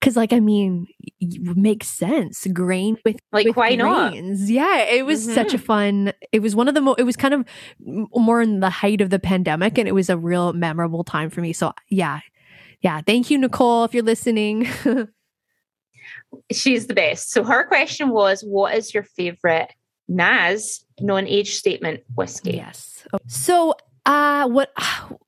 Cause 0.00 0.16
like 0.16 0.32
I 0.32 0.38
mean, 0.38 0.86
makes 1.20 1.88
sense. 1.88 2.46
Grain 2.52 2.98
with 3.04 3.16
Like, 3.32 3.46
with 3.46 3.56
why 3.56 3.74
not? 3.74 4.12
grains. 4.12 4.48
Yeah, 4.48 4.84
it 4.84 5.04
was 5.04 5.24
mm-hmm. 5.24 5.34
such 5.34 5.54
a 5.54 5.58
fun. 5.58 6.12
It 6.30 6.38
was 6.40 6.54
one 6.54 6.68
of 6.68 6.74
the 6.74 6.80
mo- 6.80 6.94
it 6.94 7.02
was 7.02 7.16
kind 7.16 7.34
of 7.34 7.44
more 7.80 8.40
in 8.40 8.60
the 8.60 8.70
height 8.70 9.00
of 9.00 9.10
the 9.10 9.18
pandemic, 9.18 9.76
and 9.76 9.88
it 9.88 9.92
was 9.92 10.08
a 10.08 10.16
real 10.16 10.52
memorable 10.52 11.02
time 11.02 11.30
for 11.30 11.40
me. 11.40 11.52
So 11.52 11.72
yeah, 11.88 12.20
yeah. 12.80 13.00
Thank 13.00 13.28
you, 13.28 13.38
Nicole, 13.38 13.82
if 13.84 13.92
you're 13.92 14.04
listening. 14.04 14.68
She's 16.52 16.86
the 16.86 16.94
best. 16.94 17.32
So 17.32 17.42
her 17.42 17.66
question 17.66 18.10
was, 18.10 18.42
"What 18.42 18.76
is 18.76 18.94
your 18.94 19.02
favorite 19.02 19.72
NAS 20.08 20.84
non-age 21.00 21.54
statement 21.54 22.00
whiskey?" 22.14 22.52
Yes. 22.56 23.04
So, 23.26 23.74
uh, 24.06 24.48
what 24.48 24.72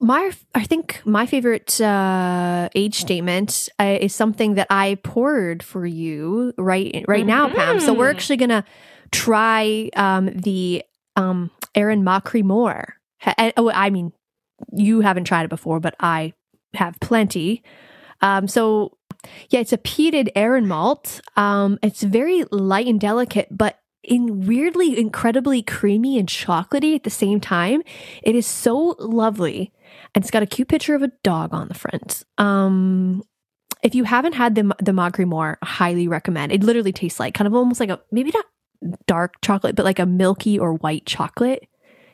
my 0.00 0.32
I 0.54 0.64
think 0.64 1.00
my 1.04 1.26
favorite 1.26 1.80
uh, 1.80 2.68
age 2.74 2.96
statement 2.96 3.68
uh, 3.78 3.98
is 4.00 4.14
something 4.14 4.54
that 4.54 4.66
I 4.70 4.96
poured 5.02 5.62
for 5.62 5.84
you 5.86 6.52
right 6.56 7.04
right 7.06 7.26
now, 7.26 7.48
Pam. 7.48 7.80
So 7.80 7.92
we're 7.92 8.08
Mhm. 8.10 8.14
actually 8.14 8.36
gonna 8.38 8.64
try 9.12 9.90
um, 9.96 10.26
the 10.34 10.82
um, 11.16 11.50
Arran 11.74 12.02
Machrie 12.04 12.42
Moor. 12.44 12.94
Ha- 13.20 13.34
and- 13.36 13.52
Oh, 13.56 13.70
I 13.70 13.90
mean, 13.90 14.12
you 14.72 15.00
haven't 15.00 15.24
tried 15.24 15.44
it 15.44 15.50
before, 15.50 15.80
but 15.80 15.94
I 16.00 16.32
have 16.74 16.98
plenty. 17.00 17.62
Um, 18.22 18.48
so 18.48 18.96
yeah, 19.50 19.60
it's 19.60 19.72
a 19.72 19.78
peated 19.78 20.28
Aaron 20.34 20.66
malt. 20.66 21.20
Um, 21.36 21.78
it's 21.82 22.02
very 22.02 22.44
light 22.50 22.86
and 22.86 22.98
delicate, 23.00 23.48
but 23.50 23.79
in 24.02 24.46
weirdly 24.46 24.98
incredibly 24.98 25.62
creamy 25.62 26.18
and 26.18 26.28
chocolatey 26.28 26.94
at 26.94 27.04
the 27.04 27.10
same 27.10 27.40
time. 27.40 27.82
It 28.22 28.34
is 28.34 28.46
so 28.46 28.96
lovely. 28.98 29.72
And 30.14 30.24
it's 30.24 30.30
got 30.30 30.42
a 30.42 30.46
cute 30.46 30.68
picture 30.68 30.94
of 30.94 31.02
a 31.02 31.12
dog 31.22 31.52
on 31.52 31.68
the 31.68 31.74
front. 31.74 32.24
Um 32.38 33.22
if 33.82 33.94
you 33.94 34.04
haven't 34.04 34.34
had 34.34 34.54
the 34.54 34.74
the 34.78 34.92
Machrie 34.92 35.26
Moor, 35.26 35.58
highly 35.62 36.08
recommend. 36.08 36.52
It 36.52 36.62
literally 36.62 36.92
tastes 36.92 37.20
like 37.20 37.34
kind 37.34 37.46
of 37.46 37.54
almost 37.54 37.80
like 37.80 37.90
a 37.90 38.00
maybe 38.10 38.30
not 38.34 38.44
dark 39.06 39.40
chocolate, 39.42 39.76
but 39.76 39.84
like 39.84 39.98
a 39.98 40.06
milky 40.06 40.58
or 40.58 40.74
white 40.74 41.06
chocolate. 41.06 41.66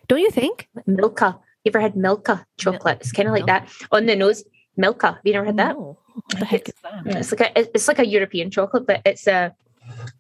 Don't 0.09 0.21
you 0.21 0.31
think? 0.31 0.69
Milka. 0.87 1.39
You 1.65 1.71
ever 1.71 1.81
had 1.81 1.97
Milka 1.97 2.47
chocolate? 2.59 2.99
It's 3.01 3.13
kind 3.13 3.29
of 3.29 3.35
like 3.35 3.47
that 3.47 3.69
on 3.91 4.07
the 4.07 4.15
nose. 4.15 4.45
Milka. 4.77 5.07
Have 5.07 5.21
you 5.25 5.33
never 5.33 5.47
had 5.47 5.57
that? 5.57 5.77
No. 5.77 5.99
What 6.15 6.39
the 6.39 6.45
heck 6.45 6.69
is 6.69 6.75
that? 6.83 7.07
It's 7.07 7.33
like 7.33 7.41
a 7.41 7.61
it's 7.75 7.89
like 7.89 7.99
a 7.99 8.07
European 8.07 8.51
chocolate, 8.51 8.87
but 8.87 9.03
it's 9.05 9.27
a 9.27 9.55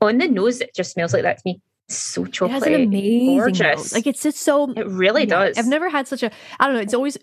on 0.01 0.18
the 0.18 0.29
nose. 0.29 0.61
It 0.61 0.75
just 0.75 0.92
smells 0.92 1.12
like 1.12 1.22
that 1.22 1.38
to 1.38 1.42
me. 1.44 1.61
So 1.88 2.25
It 2.25 2.37
has 2.51 2.64
an 2.64 2.75
amazing 2.75 3.37
gorgeous. 3.38 3.61
nose. 3.61 3.92
Like 3.92 4.07
it's 4.09 4.22
just 4.22 4.38
so 4.38 4.72
It 4.72 4.87
really 4.88 5.22
Yeah, 5.22 5.44
does. 5.46 5.59
I've 5.59 5.68
never 5.68 5.88
had 5.88 6.09
such 6.09 6.22
a. 6.25 6.31
I 6.59 6.66
don't 6.66 6.75
know. 6.75 6.81
It's 6.83 6.94
always 6.94 7.16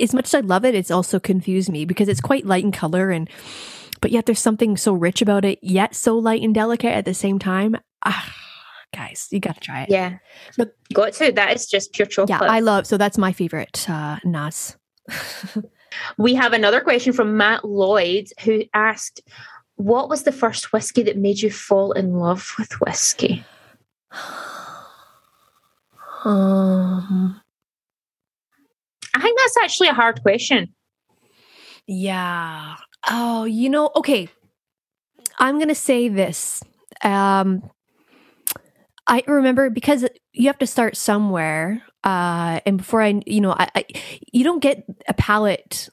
as 0.00 0.14
much 0.14 0.26
as 0.26 0.34
I 0.34 0.40
love 0.40 0.64
it. 0.64 0.74
It's 0.76 0.90
also 0.92 1.18
confused 1.18 1.68
me 1.70 1.84
because 1.84 2.08
it's 2.08 2.20
quite 2.20 2.46
light 2.46 2.62
in 2.62 2.70
color 2.70 3.10
and, 3.10 3.28
but 4.00 4.12
yet 4.12 4.26
there's 4.26 4.38
something 4.38 4.76
so 4.76 4.92
rich 4.92 5.22
about 5.22 5.44
it, 5.44 5.58
yet 5.62 5.94
so 5.94 6.16
light 6.16 6.42
and 6.42 6.54
delicate 6.54 6.92
at 6.92 7.04
the 7.04 7.14
same 7.14 7.38
time. 7.40 7.76
Ah, 8.04 8.32
guys, 8.94 9.26
you 9.32 9.40
got 9.40 9.54
to 9.54 9.60
try 9.60 9.82
it. 9.82 9.90
Yeah. 9.90 10.18
Look- 10.56 10.74
Got 10.94 11.14
to. 11.14 11.32
That 11.32 11.56
is 11.56 11.66
just 11.66 11.92
pure 11.92 12.06
chocolate. 12.06 12.40
Yeah, 12.40 12.46
I 12.48 12.60
love. 12.60 12.86
So 12.86 12.96
that's 12.96 13.18
my 13.18 13.32
favorite 13.32 13.90
uh, 13.90 14.18
Nas. 14.24 14.76
we 16.18 16.34
have 16.34 16.52
another 16.52 16.80
question 16.80 17.12
from 17.12 17.36
Matt 17.36 17.64
Lloyd 17.64 18.28
who 18.44 18.62
asked, 18.74 19.20
What 19.76 20.08
was 20.08 20.22
the 20.22 20.32
first 20.32 20.72
whiskey 20.72 21.02
that 21.04 21.18
made 21.18 21.40
you 21.40 21.50
fall 21.50 21.92
in 21.92 22.14
love 22.14 22.52
with 22.58 22.80
whiskey? 22.80 23.44
Um. 26.24 27.40
I 29.14 29.20
think 29.20 29.38
that's 29.38 29.56
actually 29.58 29.88
a 29.88 29.94
hard 29.94 30.22
question. 30.22 30.74
Yeah. 31.86 32.74
Oh, 33.08 33.44
you 33.44 33.70
know, 33.70 33.90
okay. 33.94 34.28
I'm 35.38 35.56
going 35.56 35.68
to 35.68 35.74
say 35.74 36.08
this. 36.08 36.62
Um 37.02 37.70
I 39.06 39.22
remember 39.28 39.70
because 39.70 40.04
you 40.32 40.48
have 40.48 40.58
to 40.58 40.66
start 40.66 40.96
somewhere 40.96 41.82
uh 42.02 42.58
and 42.66 42.78
before 42.78 43.02
I 43.02 43.22
you 43.24 43.40
know, 43.40 43.52
I, 43.52 43.68
I 43.76 43.84
you 44.32 44.42
don't 44.42 44.62
get 44.62 44.84
a 45.06 45.14
palate 45.14 45.88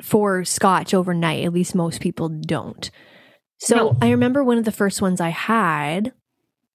for 0.00 0.42
scotch 0.44 0.94
overnight, 0.94 1.44
at 1.44 1.52
least 1.52 1.74
most 1.74 2.00
people 2.00 2.30
don't. 2.30 2.90
So 3.58 3.76
No. 3.76 3.96
I 4.00 4.10
remember 4.10 4.44
one 4.44 4.58
of 4.58 4.64
the 4.64 4.72
first 4.72 5.00
ones 5.02 5.20
I 5.20 5.30
had 5.30 6.12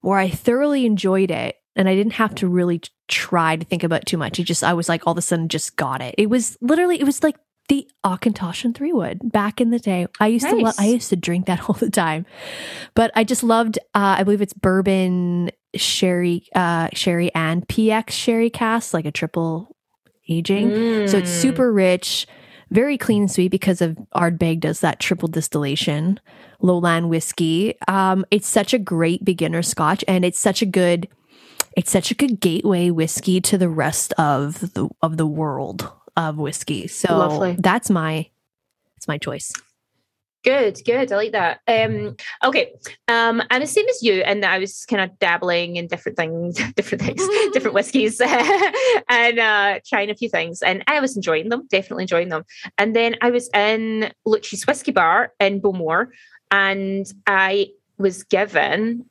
where 0.02 0.18
I 0.18 0.30
thoroughly 0.30 0.86
enjoyed 0.86 1.30
it 1.32 1.58
and 1.76 1.88
I 1.88 1.96
didn't 1.96 2.14
have 2.14 2.34
to 2.36 2.48
really 2.48 2.82
try 3.08 3.56
to 3.56 3.66
think 3.66 3.84
about 3.84 4.02
it 4.02 4.06
too 4.08 4.18
much. 4.18 4.40
It 4.40 4.44
just 4.44 4.64
I 4.64 4.74
was 4.74 4.90
like 4.90 5.06
all 5.06 5.12
of 5.12 5.18
a 5.18 5.22
sudden 5.22 5.48
just 5.48 5.76
got 5.76 6.02
it. 6.02 6.16
It 6.18 6.30
was 6.30 6.58
literally 6.62 7.00
it 7.00 7.06
was 7.06 7.22
like 7.24 7.36
the 7.70 7.88
Auchentoshan 8.04 8.66
and 8.66 8.76
Three 8.76 8.92
Wood 8.92 9.20
back 9.32 9.62
in 9.62 9.70
the 9.70 9.80
day. 9.80 10.08
I 10.20 10.28
used 10.28 10.48
to 10.50 10.56
lo- 10.56 10.72
I 10.78 10.88
used 10.88 11.10
to 11.10 11.16
drink 11.16 11.46
that 11.46 11.62
all 11.70 11.76
the 11.76 11.90
time, 11.92 12.26
but 12.96 13.12
I 13.16 13.24
just 13.24 13.44
loved. 13.44 13.78
Uh, 13.94 14.16
I 14.20 14.24
believe 14.24 14.42
it's 14.42 14.54
bourbon 14.54 15.52
sherry, 15.76 16.48
uh, 16.56 16.90
sherry 16.94 17.34
and 17.34 17.66
PX 17.68 18.10
sherry 18.10 18.50
cask, 18.50 18.94
like 18.94 19.06
a 19.06 19.12
triple 19.12 19.76
aging. 20.28 21.08
So 21.08 21.18
it's 21.18 21.30
Mm. 21.32 21.42
super 21.42 21.72
rich, 21.72 22.28
very 22.72 22.98
clean 22.98 23.22
and 23.24 23.32
sweet 23.32 23.50
because 23.52 23.82
of 23.82 23.98
Ardbeg 24.16 24.60
does 24.60 24.82
that 24.82 25.00
triple 25.00 25.28
distillation, 25.30 26.20
lowland 26.62 27.10
whiskey. 27.10 27.76
Um, 27.88 28.26
it's 28.32 28.48
such 28.48 28.74
a 28.74 28.80
great 28.80 29.24
beginner 29.26 29.62
scotch, 29.62 30.04
and 30.08 30.26
it's 30.26 30.40
such 30.40 30.62
a 30.62 30.66
good. 30.66 31.08
It's 31.78 31.92
such 31.92 32.12
a 32.12 32.16
good 32.16 32.42
gateway 32.42 32.90
whiskey 32.90 33.40
to 33.42 33.58
the 33.58 33.70
rest 33.70 34.14
of 34.14 34.74
the 34.74 34.90
of 35.02 35.18
the 35.18 35.28
world 35.28 35.90
of 36.18 36.38
whiskey. 36.38 36.88
So 36.88 37.18
Lovely. 37.18 37.56
that's 37.58 37.90
my 37.90 38.30
that's 38.96 39.08
my 39.08 39.18
choice. 39.18 39.54
Good, 40.44 40.80
good. 40.86 41.12
I 41.12 41.16
like 41.16 41.34
that. 41.34 41.60
Um, 41.68 42.16
okay. 42.44 42.74
Um, 43.08 43.44
I'm 43.52 43.62
the 43.62 43.68
same 43.68 43.88
as 43.88 44.02
you, 44.02 44.22
and 44.22 44.44
I 44.44 44.58
was 44.58 44.86
kind 44.86 45.04
of 45.04 45.20
dabbling 45.20 45.76
in 45.76 45.86
different 45.86 46.18
things, 46.18 46.56
different 46.76 47.04
things, 47.04 47.22
different 47.54 47.76
whiskies, 47.76 48.20
and 49.10 49.40
uh, 49.40 49.80
trying 49.88 50.10
a 50.10 50.16
few 50.16 50.30
things. 50.30 50.64
And 50.64 50.84
I 50.88 51.00
was 51.00 51.16
enjoying 51.16 51.50
them, 51.50 51.68
definitely 51.70 52.06
enjoying 52.06 52.30
them. 52.30 52.44
And 52.80 52.96
then 52.96 53.18
I 53.22 53.30
was 53.30 53.50
in 53.54 54.12
Lucci's 54.26 54.66
Whiskey 54.66 54.92
Bar 54.92 55.32
in 55.40 55.62
Bowmore, 55.62 56.08
and 56.52 57.12
I 57.26 57.70
was 57.98 58.24
given 58.24 59.06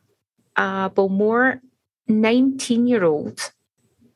a 0.57 0.91
Bowmore 0.95 1.61
19 2.09 2.87
year 2.87 3.05
old 3.05 3.53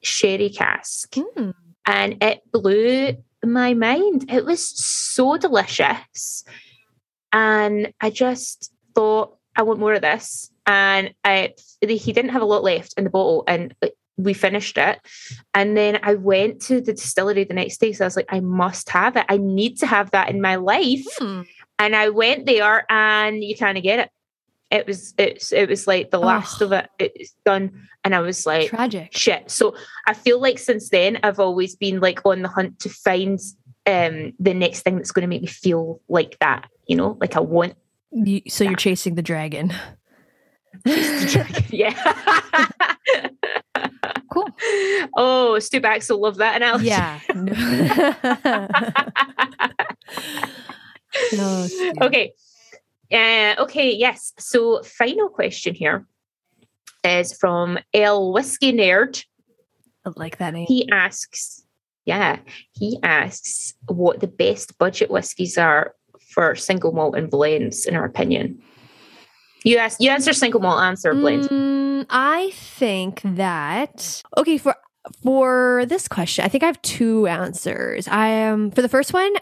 sherry 0.02 0.50
cask, 0.50 1.10
Mm. 1.14 1.54
and 1.87 2.22
it 2.22 2.42
blew 2.52 3.16
my 3.44 3.74
mind. 3.74 4.30
It 4.30 4.44
was 4.44 4.62
so 4.66 5.37
delicious. 5.37 6.44
And 7.32 7.92
I 8.00 8.10
just 8.10 8.72
thought, 8.94 9.37
I 9.56 9.62
want 9.62 9.80
more 9.80 9.94
of 9.94 10.02
this. 10.02 10.50
And 10.66 11.14
I, 11.24 11.54
he 11.80 12.12
didn't 12.12 12.30
have 12.30 12.42
a 12.42 12.46
lot 12.46 12.62
left 12.62 12.94
in 12.96 13.04
the 13.04 13.10
bottle, 13.10 13.44
and 13.46 13.74
we 14.16 14.32
finished 14.34 14.78
it. 14.78 15.00
And 15.52 15.76
then 15.76 15.98
I 16.02 16.14
went 16.14 16.60
to 16.62 16.80
the 16.80 16.92
distillery 16.92 17.44
the 17.44 17.54
next 17.54 17.78
day. 17.78 17.92
So 17.92 18.04
I 18.04 18.06
was 18.06 18.16
like, 18.16 18.32
I 18.32 18.40
must 18.40 18.88
have 18.90 19.16
it. 19.16 19.26
I 19.28 19.37
need 19.38 19.78
to 19.78 19.87
have 19.87 20.10
that 20.12 20.30
in 20.30 20.40
my 20.40 20.56
life. 20.56 21.04
Hmm. 21.18 21.42
And 21.78 21.96
I 21.96 22.08
went 22.10 22.46
there, 22.46 22.84
and 22.90 23.42
you 23.42 23.56
kind 23.56 23.76
of 23.76 23.82
get 23.84 23.98
it. 23.98 24.10
It 24.70 24.87
was 24.87 25.12
it's 25.18 25.52
it 25.52 25.68
was 25.68 25.87
like 25.87 26.10
the 26.10 26.18
last 26.18 26.60
Oh. 26.62 26.66
of 26.66 26.72
it. 26.72 26.88
It's 26.98 27.34
done, 27.44 27.87
and 28.02 28.14
I 28.14 28.20
was 28.20 28.46
like, 28.46 28.70
Tragic. 28.70 29.14
shit. 29.16 29.50
So 29.50 29.76
I 30.06 30.14
feel 30.14 30.40
like 30.40 30.58
since 30.58 30.88
then 30.90 31.18
I've 31.22 31.38
always 31.38 31.76
been 31.76 32.00
like 32.00 32.24
on 32.24 32.40
the 32.42 32.48
hunt 32.48 32.78
to 32.80 32.88
find 32.88 33.38
um 33.87 34.32
the 34.40 34.54
next 34.54 34.80
thing 34.82 34.96
that's 34.96 35.12
going 35.12 35.22
to 35.22 35.28
make 35.28 35.42
me 35.42 35.48
feel 35.48 36.00
like 36.08 36.38
that. 36.40 36.68
You 36.87 36.96
know, 36.96 37.16
like 37.20 37.37
I 37.37 37.40
want 37.40 37.74
You, 38.10 38.40
so 38.48 38.64
you're 38.64 38.74
chasing 38.74 39.14
the 39.16 39.22
dragon. 39.22 39.72
yeah. 41.70 41.94
Cool. 44.32 44.48
Oh, 45.16 45.58
Stu 45.60 45.80
Baxter 45.80 46.14
love 46.14 46.37
that 46.38 46.56
analogy. 46.56 46.87
Yeah. 46.87 47.20
no, 51.33 51.68
okay. 52.03 52.33
Uh, 53.12 53.55
okay, 53.62 53.92
yes. 53.92 54.33
So 54.38 54.83
final 54.83 55.29
question 55.29 55.74
here 55.74 56.07
is 57.05 57.33
from 57.33 57.79
L 57.92 58.33
Whiskey 58.33 58.72
Nerd. 58.72 59.24
I 60.05 60.11
like 60.16 60.38
that 60.38 60.55
name. 60.55 60.66
He 60.66 60.88
asks, 60.90 61.64
yeah, 62.05 62.38
he 62.72 62.98
asks 63.03 63.74
what 63.87 64.20
the 64.20 64.27
best 64.27 64.77
budget 64.79 65.11
whiskies 65.11 65.57
are 65.57 65.94
for 66.31 66.55
single 66.55 66.92
malt 66.92 67.16
and 67.16 67.31
blends, 67.31 67.87
in 67.87 67.94
our 67.94 68.05
opinion. 68.05 68.61
You 69.64 69.79
ask, 69.79 70.00
you 70.00 70.11
answer 70.11 70.33
single 70.33 70.61
malt, 70.61 70.83
answer 70.83 71.14
blend. 71.14 71.48
Mm, 71.48 72.07
I 72.11 72.50
think 72.55 73.22
that 73.24 74.22
okay 74.37 74.59
for 74.59 74.77
for 75.22 75.85
this 75.87 76.09
question, 76.09 76.44
I 76.44 76.48
think 76.48 76.62
I 76.62 76.66
have 76.66 76.83
two 76.83 77.27
answers. 77.27 78.09
I 78.09 78.48
um 78.48 78.70
for 78.70 78.83
the 78.83 78.88
first 78.88 79.12
one, 79.12 79.33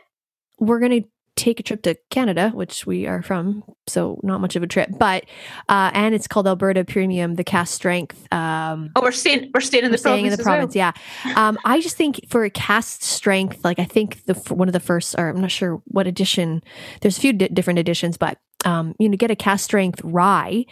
we're 0.61 0.79
gonna 0.79 1.03
take 1.37 1.59
a 1.59 1.62
trip 1.62 1.83
to 1.83 1.97
Canada, 2.11 2.51
which 2.51 2.87
we 2.87 3.07
are 3.07 3.23
from, 3.23 3.64
so 3.87 4.21
not 4.23 4.40
much 4.40 4.55
of 4.55 4.62
a 4.62 4.66
trip, 4.66 4.90
but 4.99 5.25
uh, 5.68 5.90
and 5.95 6.14
it's 6.14 6.29
called 6.29 6.47
Alberta 6.47 6.85
Premium, 6.85 7.37
the 7.37 7.45
cask 7.45 7.73
strength. 7.75 8.31
Um, 8.33 8.90
Oh, 8.95 9.03
we're 9.03 9.12
staying, 9.12 9.51
we're 9.55 9.61
staying 9.61 9.85
in 9.85 9.90
we're 9.90 9.92
the 9.92 9.99
staying 9.99 10.25
province. 10.25 10.35
in 10.35 10.38
the 10.38 10.45
province, 10.45 10.77
yeah. 10.77 10.92
Um, 11.37 11.59
I 11.64 11.81
just 11.81 11.97
think 11.97 12.27
for 12.29 12.45
a 12.45 12.51
cask 12.51 13.03
strength, 13.03 13.64
like 13.64 13.79
I 13.79 13.85
think 13.85 14.25
the 14.27 14.35
one 14.55 14.68
of 14.68 14.73
the 14.75 14.81
first, 14.81 15.14
or 15.18 15.29
I'm 15.31 15.40
not 15.40 15.51
sure 15.51 15.83
what 15.87 16.07
edition. 16.07 16.62
There's 17.01 17.16
a 17.16 17.21
few 17.21 17.33
di- 17.33 17.49
different 17.49 17.79
editions, 17.79 18.16
but 18.18 18.38
um, 18.64 18.95
you 19.01 19.09
know, 19.09 19.16
get 19.16 19.31
a 19.31 19.37
cask 19.37 19.64
strength 19.64 20.01
rye 20.05 20.66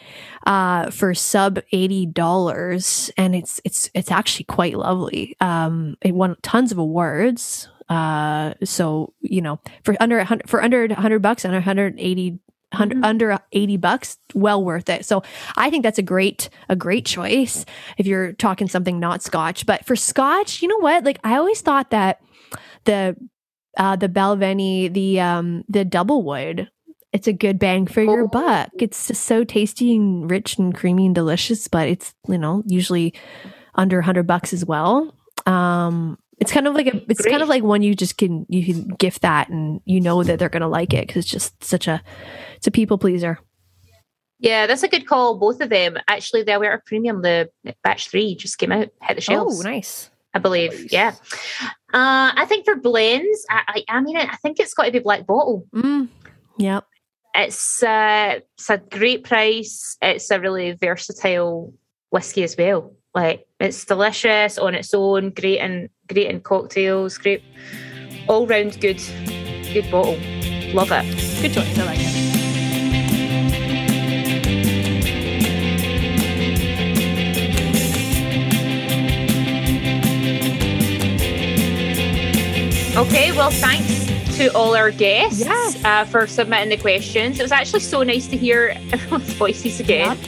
uh, 0.47 0.91
for 0.91 1.13
sub 1.15 1.59
eighty 1.73 2.07
dollars, 2.07 3.11
and 3.17 3.35
it's 3.35 3.61
it's 3.65 3.91
it's 3.95 4.11
actually 4.11 4.45
quite 4.45 4.77
lovely. 4.77 5.37
Um, 5.41 5.97
it 6.03 6.15
won 6.15 6.37
tons 6.43 6.71
of 6.71 6.79
awards. 6.79 7.69
Uh, 7.91 8.55
so 8.65 9.13
you 9.21 9.43
know, 9.43 9.61
for 9.85 9.95
under 10.01 10.25
for 10.47 10.63
under 10.63 10.95
hundred 10.95 11.21
bucks, 11.21 11.45
under 11.45 11.59
180 11.59 12.39
100, 12.73 12.99
Mhm. 12.99 13.05
under 13.05 13.39
80 13.51 13.77
bucks 13.79 14.17
well 14.33 14.65
worth 14.65 14.89
it. 14.89 15.05
So 15.05 15.25
i 15.57 15.71
think 15.71 15.83
that's 15.83 15.99
a 15.99 16.03
great 16.03 16.49
a 16.69 16.77
great 16.77 17.05
choice 17.05 17.67
if 17.99 18.07
you're 18.07 18.33
talking 18.35 18.69
something 18.69 19.01
not 19.01 19.23
scotch. 19.25 19.67
But 19.67 19.85
for 19.85 19.97
scotch 19.97 20.63
you 20.63 20.69
know 20.69 20.79
what? 20.79 21.03
Like 21.05 21.19
i 21.25 21.35
always 21.37 21.61
thought 21.63 21.91
that 21.91 22.21
the 22.85 23.17
uh 23.77 23.97
the 23.97 24.09
Balvenie, 24.09 24.93
the 24.93 25.21
um 25.21 25.65
the 25.69 25.85
double 25.85 26.23
wood 26.23 26.71
it's 27.13 27.27
a 27.27 27.33
good 27.33 27.59
bang 27.59 27.89
for 27.89 28.03
your 28.03 28.23
Oh. 28.27 28.29
buck. 28.29 28.71
It's 28.79 29.09
just 29.09 29.25
so 29.25 29.43
tasty 29.43 29.97
and 29.97 30.31
rich 30.31 30.57
and 30.59 30.73
creamy 30.73 31.07
and 31.07 31.15
delicious 31.15 31.67
but 31.67 31.89
it's 31.89 32.15
you 32.29 32.39
know 32.39 32.63
usually 32.67 33.15
under 33.75 33.97
100 33.99 34.29
bucks 34.29 34.53
as 34.53 34.65
well. 34.65 35.13
Um 35.45 36.19
it's 36.41 36.53
kind 36.53 36.67
of 36.67 36.75
like 36.75 36.87
a 36.87 37.03
it's 37.11 37.25
kind 37.25 37.43
of 37.43 37.49
like 37.49 37.63
one 37.63 37.83
you 37.83 37.95
just 37.95 38.17
can 38.17 38.47
you 38.49 38.65
can 38.65 38.89
gift 38.89 39.23
that 39.23 39.49
and 39.49 39.81
you 39.85 40.01
know 40.01 40.23
that 40.25 40.39
they're 40.39 40.49
gonna 40.49 40.69
like 40.69 40.93
it 40.93 41.07
because 41.07 41.25
it's 41.25 41.31
just 41.31 41.63
such 41.63 41.87
a 41.87 42.03
it's 42.57 42.67
a 42.67 42.71
people 42.71 42.99
pleaser 42.99 43.39
Yeah, 44.39 44.67
that's 44.67 44.83
a 44.83 44.89
good 44.89 45.07
call. 45.07 45.37
Both 45.39 45.61
of 45.61 45.69
them. 45.69 45.99
Actually, 46.09 46.45
the 46.45 46.53
Alberta 46.53 46.83
Premium, 46.87 47.21
the 47.21 47.51
batch 47.85 48.09
three, 48.09 48.35
just 48.35 48.57
came 48.57 48.73
out, 48.73 48.89
hit 49.03 49.15
the 49.17 49.21
shelves. 49.21 49.61
oh 49.61 49.69
nice 49.69 50.11
I 50.35 50.39
believe. 50.39 50.73
Nice. 50.73 50.93
Yeah. 50.93 51.15
Uh, 51.93 52.33
I 52.37 52.45
think 52.47 52.65
for 52.65 52.77
blends, 52.77 53.45
I, 53.51 53.63
I, 53.69 53.97
I 53.97 54.01
mean, 54.01 54.17
I 54.17 54.37
think 54.37 54.61
it's 54.61 54.75
got 54.75 54.85
to 54.85 54.93
be 54.93 55.01
Black 55.01 55.27
Bottle. 55.27 55.67
mm. 55.75 56.09
yep 56.57 56.87
It's 57.35 57.83
uh, 57.83 58.39
it's 58.57 58.71
a 58.71 58.79
great 58.79 59.25
price. 59.25 59.97
It's 60.01 60.31
a 60.31 60.41
really 60.41 60.73
versatile 60.73 61.75
whiskey 62.11 62.45
as 62.45 62.57
well. 62.57 62.95
Like 63.15 63.47
it's 63.61 63.85
delicious 63.85 64.59
on 64.59 64.75
its 64.75 64.93
own, 64.95 65.31
great 65.31 65.59
and 65.59 65.89
great 66.09 66.31
in 66.31 66.41
cocktails, 66.41 67.19
great 67.19 67.43
all 68.29 68.47
round 68.47 68.81
good, 68.81 69.01
good 69.73 69.91
bottle. 69.91 70.19
Love 70.73 70.91
it. 70.93 71.05
good 71.43 71.53
choice 71.53 71.79
i 71.79 71.85
like 71.85 71.99
it 72.01 72.21
Okay, 82.97 83.31
well, 83.33 83.51
thanks 83.51 84.07
to 84.37 84.49
all 84.55 84.75
our 84.75 84.91
guests 84.91 85.41
Yes. 85.41 85.83
uh, 85.85 86.05
for 86.05 86.27
submitting 86.27 86.69
the 86.71 86.77
questions. 86.77 87.39
It 87.39 87.43
was 87.43 87.53
actually 87.53 87.81
so 87.81 88.03
nice 88.03 88.27
to 88.29 88.37
hear 88.37 88.77
everyone's 88.93 89.33
voices 89.35 89.81
again. 89.81 90.19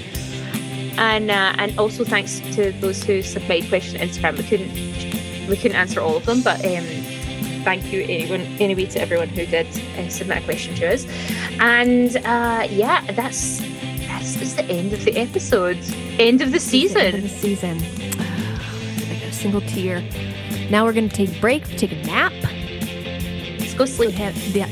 And 1.03 1.31
uh, 1.31 1.55
and 1.59 1.77
also 1.79 2.05
thanks 2.05 2.41
to 2.55 2.71
those 2.81 3.03
who 3.03 3.23
submitted 3.23 3.69
questions 3.69 4.01
on 4.01 4.09
Instagram. 4.09 4.39
We 4.39 4.45
couldn't 4.45 5.49
we 5.49 5.57
couldn't 5.57 5.77
answer 5.77 6.01
all 6.01 6.17
of 6.17 6.25
them, 6.25 6.43
but 6.43 6.65
um, 6.65 6.85
thank 7.65 7.93
you 7.93 8.03
anyone 8.03 8.43
anyway 8.61 8.87
to 8.87 9.01
everyone 9.01 9.29
who 9.29 9.45
did 9.45 9.67
uh, 9.99 10.09
submit 10.09 10.39
a 10.39 10.45
question 10.45 10.75
to 10.77 10.95
us. 10.95 11.05
And 11.59 12.17
uh, 12.19 12.69
yeah, 12.71 13.05
that's 13.13 13.61
that's 14.07 14.55
the 14.55 14.65
end 14.67 14.93
of 14.93 15.05
the 15.05 15.17
episode, 15.17 15.79
end 16.19 16.41
of 16.41 16.53
the 16.53 16.55
End 16.55 16.55
of 16.55 16.61
season. 16.61 17.21
the 17.23 17.29
season 17.29 17.79
got 19.23 19.29
a 19.29 19.33
single 19.33 19.61
tear 19.63 20.03
now 20.71 20.85
we're 20.85 20.93
gonna 20.93 21.09
take 21.09 21.37
a 21.37 21.41
break 21.41 21.65
take 21.77 21.93
a 21.93 22.03
nap 22.07 22.33
Let's 23.73 23.97
go 23.97 24.05
sleep. 24.05 24.15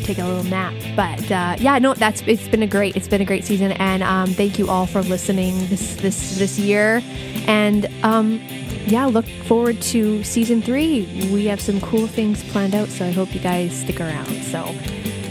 take 0.04 0.18
a 0.18 0.24
little 0.24 0.44
nap. 0.44 0.74
But 0.94 1.30
uh, 1.30 1.56
yeah, 1.58 1.78
no, 1.78 1.94
that's 1.94 2.22
it's 2.26 2.48
been 2.48 2.62
a 2.62 2.66
great 2.66 2.96
it's 2.96 3.08
been 3.08 3.22
a 3.22 3.24
great 3.24 3.46
season, 3.46 3.72
and 3.72 4.02
um, 4.02 4.30
thank 4.34 4.58
you 4.58 4.68
all 4.68 4.84
for 4.84 5.00
listening 5.02 5.58
this 5.68 5.94
this 5.96 6.38
this 6.38 6.58
year, 6.58 7.02
and 7.46 7.86
um, 8.02 8.38
yeah, 8.86 9.06
look 9.06 9.26
forward 9.46 9.80
to 9.82 10.22
season 10.22 10.60
three. 10.60 11.30
We 11.32 11.46
have 11.46 11.62
some 11.62 11.80
cool 11.80 12.06
things 12.06 12.44
planned 12.50 12.74
out, 12.74 12.88
so 12.88 13.06
I 13.06 13.10
hope 13.10 13.34
you 13.34 13.40
guys 13.40 13.80
stick 13.80 14.00
around. 14.00 14.30
So 14.42 14.66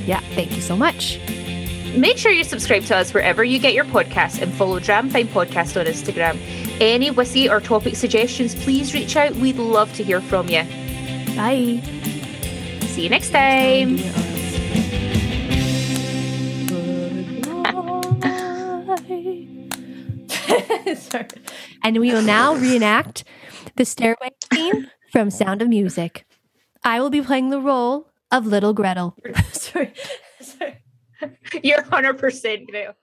yeah, 0.05 0.21
thank 0.33 0.55
you 0.55 0.61
so 0.61 0.75
much. 0.75 1.19
Make 1.95 2.17
sure 2.17 2.31
you 2.31 2.43
subscribe 2.43 2.85
to 2.85 2.97
us 2.97 3.13
wherever 3.13 3.43
you 3.43 3.59
get 3.59 3.73
your 3.73 3.85
podcasts 3.85 4.41
and 4.41 4.51
follow 4.51 4.79
Dram 4.79 5.09
Fine 5.09 5.27
Podcast 5.27 5.79
on 5.79 5.85
Instagram. 5.85 6.39
Any 6.81 7.11
whiskey 7.11 7.47
or 7.47 7.59
topic 7.59 7.95
suggestions, 7.95 8.55
please 8.55 8.95
reach 8.95 9.15
out. 9.15 9.35
We'd 9.35 9.57
love 9.57 9.93
to 9.93 10.03
hear 10.03 10.21
from 10.21 10.49
you. 10.49 10.63
Bye. 11.35 11.83
See 12.99 13.03
you 13.03 13.09
next 13.09 13.29
time. 13.29 13.95
And 21.81 21.97
we 21.99 22.11
will 22.11 22.21
now 22.21 22.55
reenact 22.55 23.23
the 23.77 23.85
stairway 23.85 24.31
scene 24.51 24.91
from 25.13 25.29
Sound 25.29 25.61
of 25.61 25.69
Music. 25.69 26.25
I 26.83 26.99
will 26.99 27.09
be 27.09 27.21
playing 27.21 27.51
the 27.51 27.61
role 27.61 28.09
of 28.33 28.45
Little 28.45 28.75
Gretl. 28.75 29.13
Sorry. 29.53 29.93
Sorry. 30.41 30.83
You're 31.63 31.83
100% 31.83 32.19
Gretl. 32.19 32.25
Is 32.29 32.43
it 32.43 32.67
Gretl 32.67 32.98